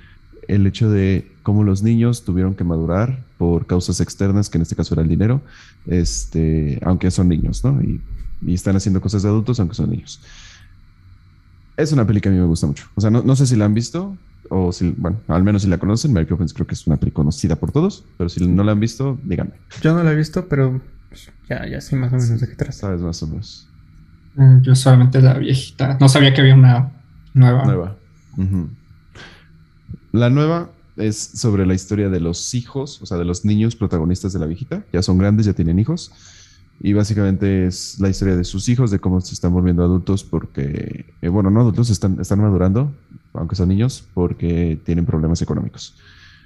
[0.47, 4.75] el hecho de cómo los niños tuvieron que madurar por causas externas, que en este
[4.75, 5.41] caso era el dinero,
[5.85, 7.81] este, aunque son niños, ¿no?
[7.81, 8.01] Y,
[8.47, 10.21] están haciendo cosas de adultos, aunque son niños.
[11.77, 12.87] Es una peli que a mí me gusta mucho.
[12.95, 14.17] O sea, no, sé si la han visto
[14.49, 16.13] o si, bueno, al menos si la conocen.
[16.13, 18.79] Mary Poppins creo que es una peli conocida por todos, pero si no la han
[18.79, 19.53] visto, díganme.
[19.81, 20.81] Yo no la he visto, pero
[21.49, 22.71] ya, ya sé más o menos de qué trata.
[22.71, 23.67] Sabes más o menos.
[24.35, 25.97] Mm, yo solamente la viejita.
[25.99, 26.91] No sabía que había una
[27.33, 27.65] nueva.
[27.65, 27.97] Nueva.
[30.11, 34.33] La nueva es sobre la historia de los hijos, o sea, de los niños protagonistas
[34.33, 34.85] de la viejita.
[34.93, 36.11] Ya son grandes, ya tienen hijos.
[36.79, 41.05] Y básicamente es la historia de sus hijos, de cómo se están volviendo adultos porque,
[41.21, 42.91] eh, bueno, no adultos, están, están madurando,
[43.33, 45.95] aunque son niños, porque tienen problemas económicos.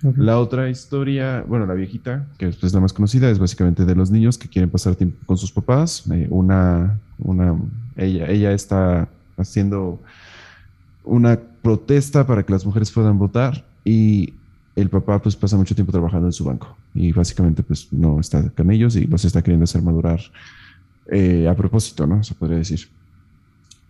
[0.01, 4.11] La otra historia, bueno, la viejita, que es la más conocida, es básicamente de los
[4.11, 6.05] niños que quieren pasar tiempo con sus papás.
[6.11, 7.57] Eh, una, una,
[7.97, 9.99] ella, ella está haciendo
[11.03, 14.33] una protesta para que las mujeres puedan votar y
[14.75, 18.49] el papá pues pasa mucho tiempo trabajando en su banco y básicamente pues no está
[18.49, 20.19] con ellos y pues está queriendo hacer madurar
[21.11, 22.23] eh, a propósito, ¿no?
[22.23, 22.87] Se podría decir.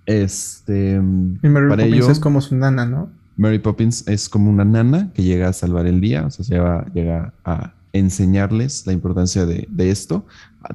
[0.05, 3.09] Este, y Mary Poppins es como su nana, ¿no?
[3.37, 7.33] Mary Poppins es como una nana que llega a salvar el día, o sea, llega
[7.45, 10.25] a enseñarles la importancia de, esto,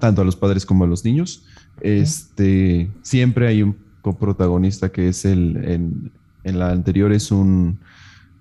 [0.00, 1.44] tanto a los padres como a los niños.
[1.80, 6.10] Este, siempre hay un coprotagonista que es el,
[6.44, 7.78] en la anterior es un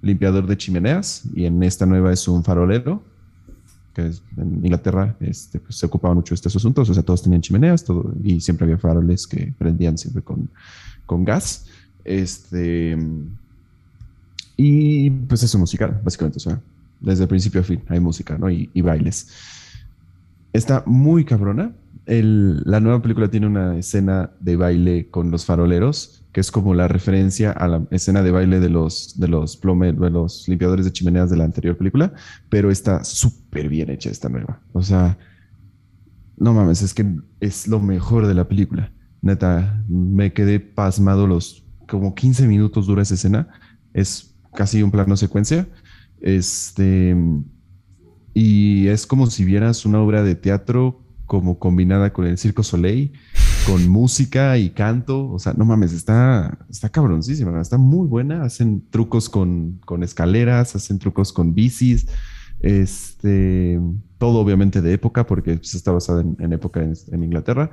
[0.04, 3.02] limpiador de chimeneas y en esta nueva es un farolero,
[3.96, 7.42] que en Inglaterra este, pues, se ocupaban mucho de estos asuntos, o sea, todos tenían
[7.42, 10.50] chimeneas todo, y siempre había faroles que prendían siempre con,
[11.06, 11.66] con gas.
[12.04, 12.98] Este,
[14.58, 16.62] y pues eso musical, básicamente, o sea,
[17.00, 18.50] desde principio a fin hay música, ¿no?
[18.50, 19.30] Y, y bailes.
[20.52, 21.72] Está muy cabrona.
[22.06, 26.74] El, la nueva película tiene una escena de baile con los faroleros que es como
[26.74, 30.84] la referencia a la escena de baile de los, de los, plome, de los limpiadores
[30.84, 32.12] de chimeneas de la anterior película,
[32.50, 34.60] pero está súper bien hecha esta nueva.
[34.74, 35.18] O sea,
[36.36, 37.06] no mames, es que
[37.40, 38.92] es lo mejor de la película.
[39.22, 43.48] Neta, me quedé pasmado los como 15 minutos dura esa escena.
[43.94, 45.68] Es casi un plano secuencia.
[46.20, 47.16] Este,
[48.34, 53.14] y es como si vieras una obra de teatro como combinada con el Circo Soleil
[53.66, 55.30] con música y canto.
[55.32, 58.44] O sea, no mames, está, está cabroncísima, está muy buena.
[58.44, 62.08] Hacen trucos con, con escaleras, hacen trucos con bicis.
[62.60, 63.80] Este,
[64.18, 67.72] todo obviamente de época, porque pues, está basada en, época en, Inglaterra.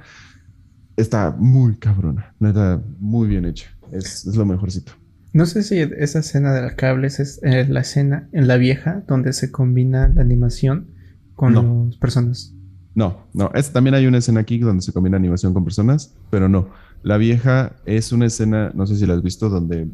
[0.96, 3.70] Está muy cabrona, neta, muy bien hecha.
[3.92, 4.92] Es, es, lo mejorcito.
[5.32, 9.04] No sé si esa escena de la cables es eh, la escena en la vieja
[9.06, 10.90] donde se combina la animación
[11.36, 12.54] con las personas.
[12.94, 16.48] No, no, es, también hay una escena aquí donde se combina animación con personas, pero
[16.48, 16.68] no.
[17.02, 19.88] La vieja es una escena, no sé si la has visto, donde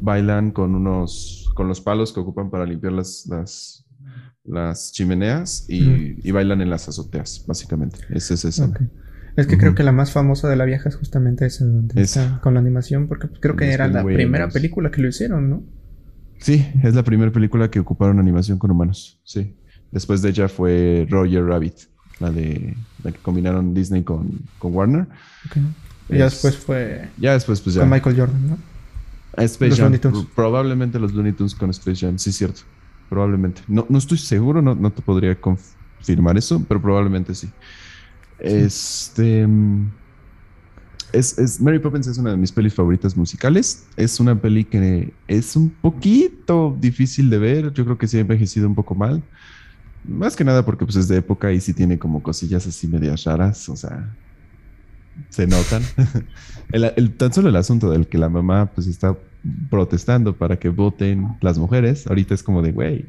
[0.00, 3.84] bailan con unos, con los palos que ocupan para limpiar las, las,
[4.44, 7.98] las chimeneas y, bailan en las azoteas, básicamente.
[8.10, 8.70] Es esa.
[9.36, 12.40] Es que creo que la más famosa de la vieja es justamente esa, donde está
[12.42, 15.64] con la animación, porque creo que era la primera película que lo hicieron, ¿no?
[16.38, 19.56] Sí, es la primera película que ocuparon animación con humanos, sí.
[19.90, 21.74] Después de ella fue Roger Rabbit
[22.20, 25.06] la de la que combinaron Disney con, con Warner.
[26.08, 27.08] Y ya después fue.
[27.18, 27.82] Ya después, pues ya.
[27.82, 28.58] Con Michael Jordan, ¿no?
[29.44, 29.92] Space Jam.
[30.34, 32.62] Probablemente los Looney Tunes con Space Jam, sí, cierto.
[33.08, 33.62] Probablemente.
[33.68, 37.48] No, no estoy seguro, no, no te podría confirmar eso, pero probablemente sí.
[38.38, 39.46] Este.
[41.12, 43.86] Es, es, Mary Poppins es una de mis pelis favoritas musicales.
[43.96, 47.72] Es una peli que es un poquito difícil de ver.
[47.72, 49.22] Yo creo que sí ha envejecido un poco mal.
[50.08, 53.24] Más que nada porque pues es de época y sí tiene como cosillas así medias
[53.24, 54.14] raras, o sea,
[55.28, 55.82] se notan.
[56.72, 59.16] el, tan solo el asunto del que la mamá pues está
[59.70, 63.06] protestando para que voten las mujeres, ahorita es como de, güey.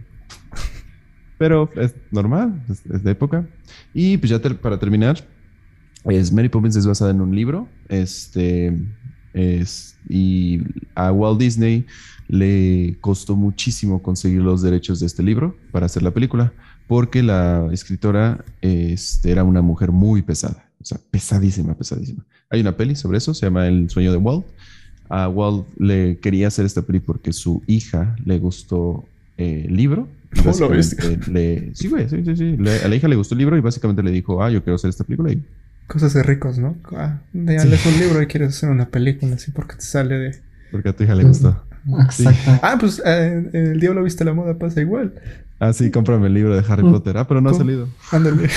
[1.38, 3.48] Pero es normal, es, de época.
[3.94, 5.18] Y pues ya para terminar,
[6.06, 8.76] es Mary Poppins es basada en un libro, este,
[9.34, 10.62] Es, y
[10.96, 11.86] a Walt Disney
[12.28, 16.54] le costó muchísimo conseguir los derechos de este libro para hacer la película,
[16.88, 22.26] porque la escritora este, era una mujer muy pesada, o sea, pesadísima, pesadísima.
[22.50, 24.46] Hay una peli sobre eso, se llama El sueño de Walt.
[25.10, 29.06] A Walt le quería hacer esta peli porque su hija le gustó
[29.38, 30.08] eh, el libro.
[30.60, 30.74] lo
[31.32, 32.58] le, sí, güey, sí, sí, sí.
[32.84, 34.90] a la hija le gustó el libro y básicamente le dijo, ah, yo quiero hacer
[34.90, 35.32] esta película.
[35.32, 35.44] Y...
[35.88, 36.78] Cosas de ricos, ¿no?
[36.94, 40.36] Ah, de, lees un libro y quieres hacer una película así porque te sale de...
[40.72, 41.64] Porque a tu hija le gustó.
[42.04, 42.60] Exacto.
[42.62, 45.14] Ah, pues eh, el diablo viste la moda pasa igual.
[45.60, 46.92] Ah, sí, cómprame el libro de Harry mm.
[46.92, 47.18] Potter.
[47.18, 47.88] Ah, pero no ha salido.
[48.12, 48.50] Ándale.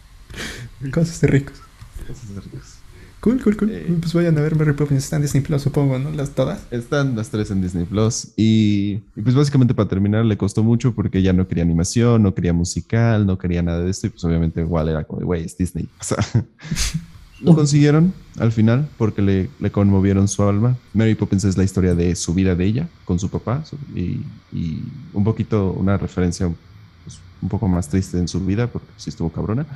[0.92, 1.60] Cosas de ricos.
[2.06, 2.76] Cosas de ricos.
[3.20, 3.70] Cool, cool, cool.
[3.72, 3.96] Eh.
[4.00, 5.02] pues vayan a ver Mary Poppins.
[5.02, 6.10] Están en Disney Plus, supongo, ¿no?
[6.12, 6.60] Las todas.
[6.70, 8.28] Están las tres en Disney Plus.
[8.36, 12.34] Y, y, pues básicamente para terminar le costó mucho porque ya no quería animación, no
[12.34, 14.06] quería musical, no quería nada de esto.
[14.06, 15.88] Y pues obviamente igual era como, güey, es Disney.
[16.00, 16.18] O sea,
[17.40, 20.76] lo consiguieron al final porque le, conmovieron su alma.
[20.94, 23.62] Mary Poppins es la historia de su vida de ella con su papá
[23.94, 24.20] y,
[25.12, 26.50] un poquito una referencia
[27.04, 29.66] pues, un poco más triste en su vida porque sí estuvo cabrona.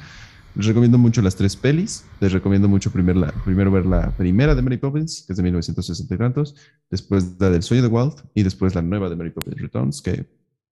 [0.57, 2.05] Les recomiendo mucho las tres pelis.
[2.19, 5.43] Les recomiendo mucho primero, la, primero ver la primera de Mary Poppins, que es de
[5.43, 6.55] 1960 y
[6.91, 10.27] después la del sueño de Walt y después la nueva de Mary Poppins Returns, que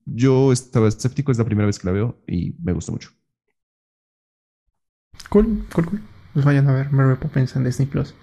[0.05, 3.11] yo estaba escéptico, es la primera vez que la veo y me gustó mucho.
[5.29, 6.01] Cool, cool, cool
[6.39, 8.15] pues vayan a ver Mary Poppins en Disney Plus.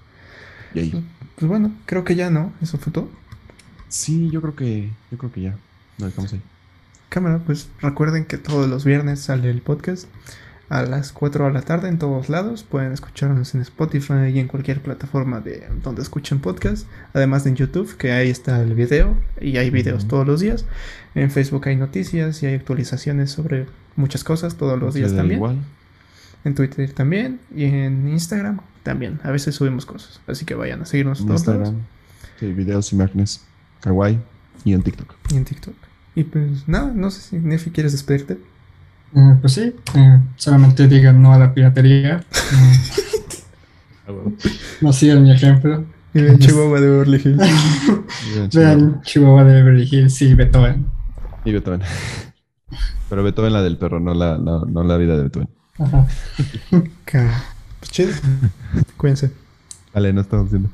[0.74, 1.06] Y ahí.
[1.36, 2.54] Pues bueno, creo que ya, ¿no?
[2.62, 3.10] Eso fue todo.
[3.90, 5.58] Sí, yo creo que, yo creo que ya.
[5.98, 6.42] Lo dejamos ahí.
[7.10, 10.08] Cámara, pues recuerden que todos los viernes sale el podcast
[10.70, 12.64] a las 4 de la tarde en todos lados.
[12.64, 16.88] Pueden escucharnos en Spotify y en cualquier plataforma de donde escuchen podcast.
[17.12, 20.64] Además de en YouTube, que ahí está el video y hay videos todos los días.
[21.16, 23.66] En Facebook hay noticias y hay actualizaciones sobre
[23.98, 25.40] muchas cosas todos los días también.
[25.40, 25.66] Igual
[26.46, 29.20] en Twitter también y en Instagram también.
[29.24, 31.76] A veces subimos cosas, así que vayan a seguirnos en Instagram.
[32.40, 33.42] Sí, videos, imágenes,
[33.82, 34.20] kawaii
[34.64, 35.14] y en TikTok.
[35.32, 35.76] Y en TikTok.
[36.16, 38.38] Y pues nada, no sé si Nefi quieres despedirte.
[39.16, 42.24] Eh, pues sí, eh, solamente digan no a la piratería.
[44.82, 45.84] no sigan mi ejemplo.
[46.14, 48.54] Y vean Chihuahua de Beverly Hills.
[48.54, 50.86] vean Chihuahua de Beverly Hills y Beethoven.
[51.44, 51.82] Y Beethoven.
[53.10, 55.50] Pero Beethoven la del perro, no la, no, no la vida de Beethoven.
[55.78, 56.08] Ajá.
[57.80, 58.14] pues chido.
[58.98, 59.32] Cuídense.
[59.94, 60.70] Vale, no estamos viendo.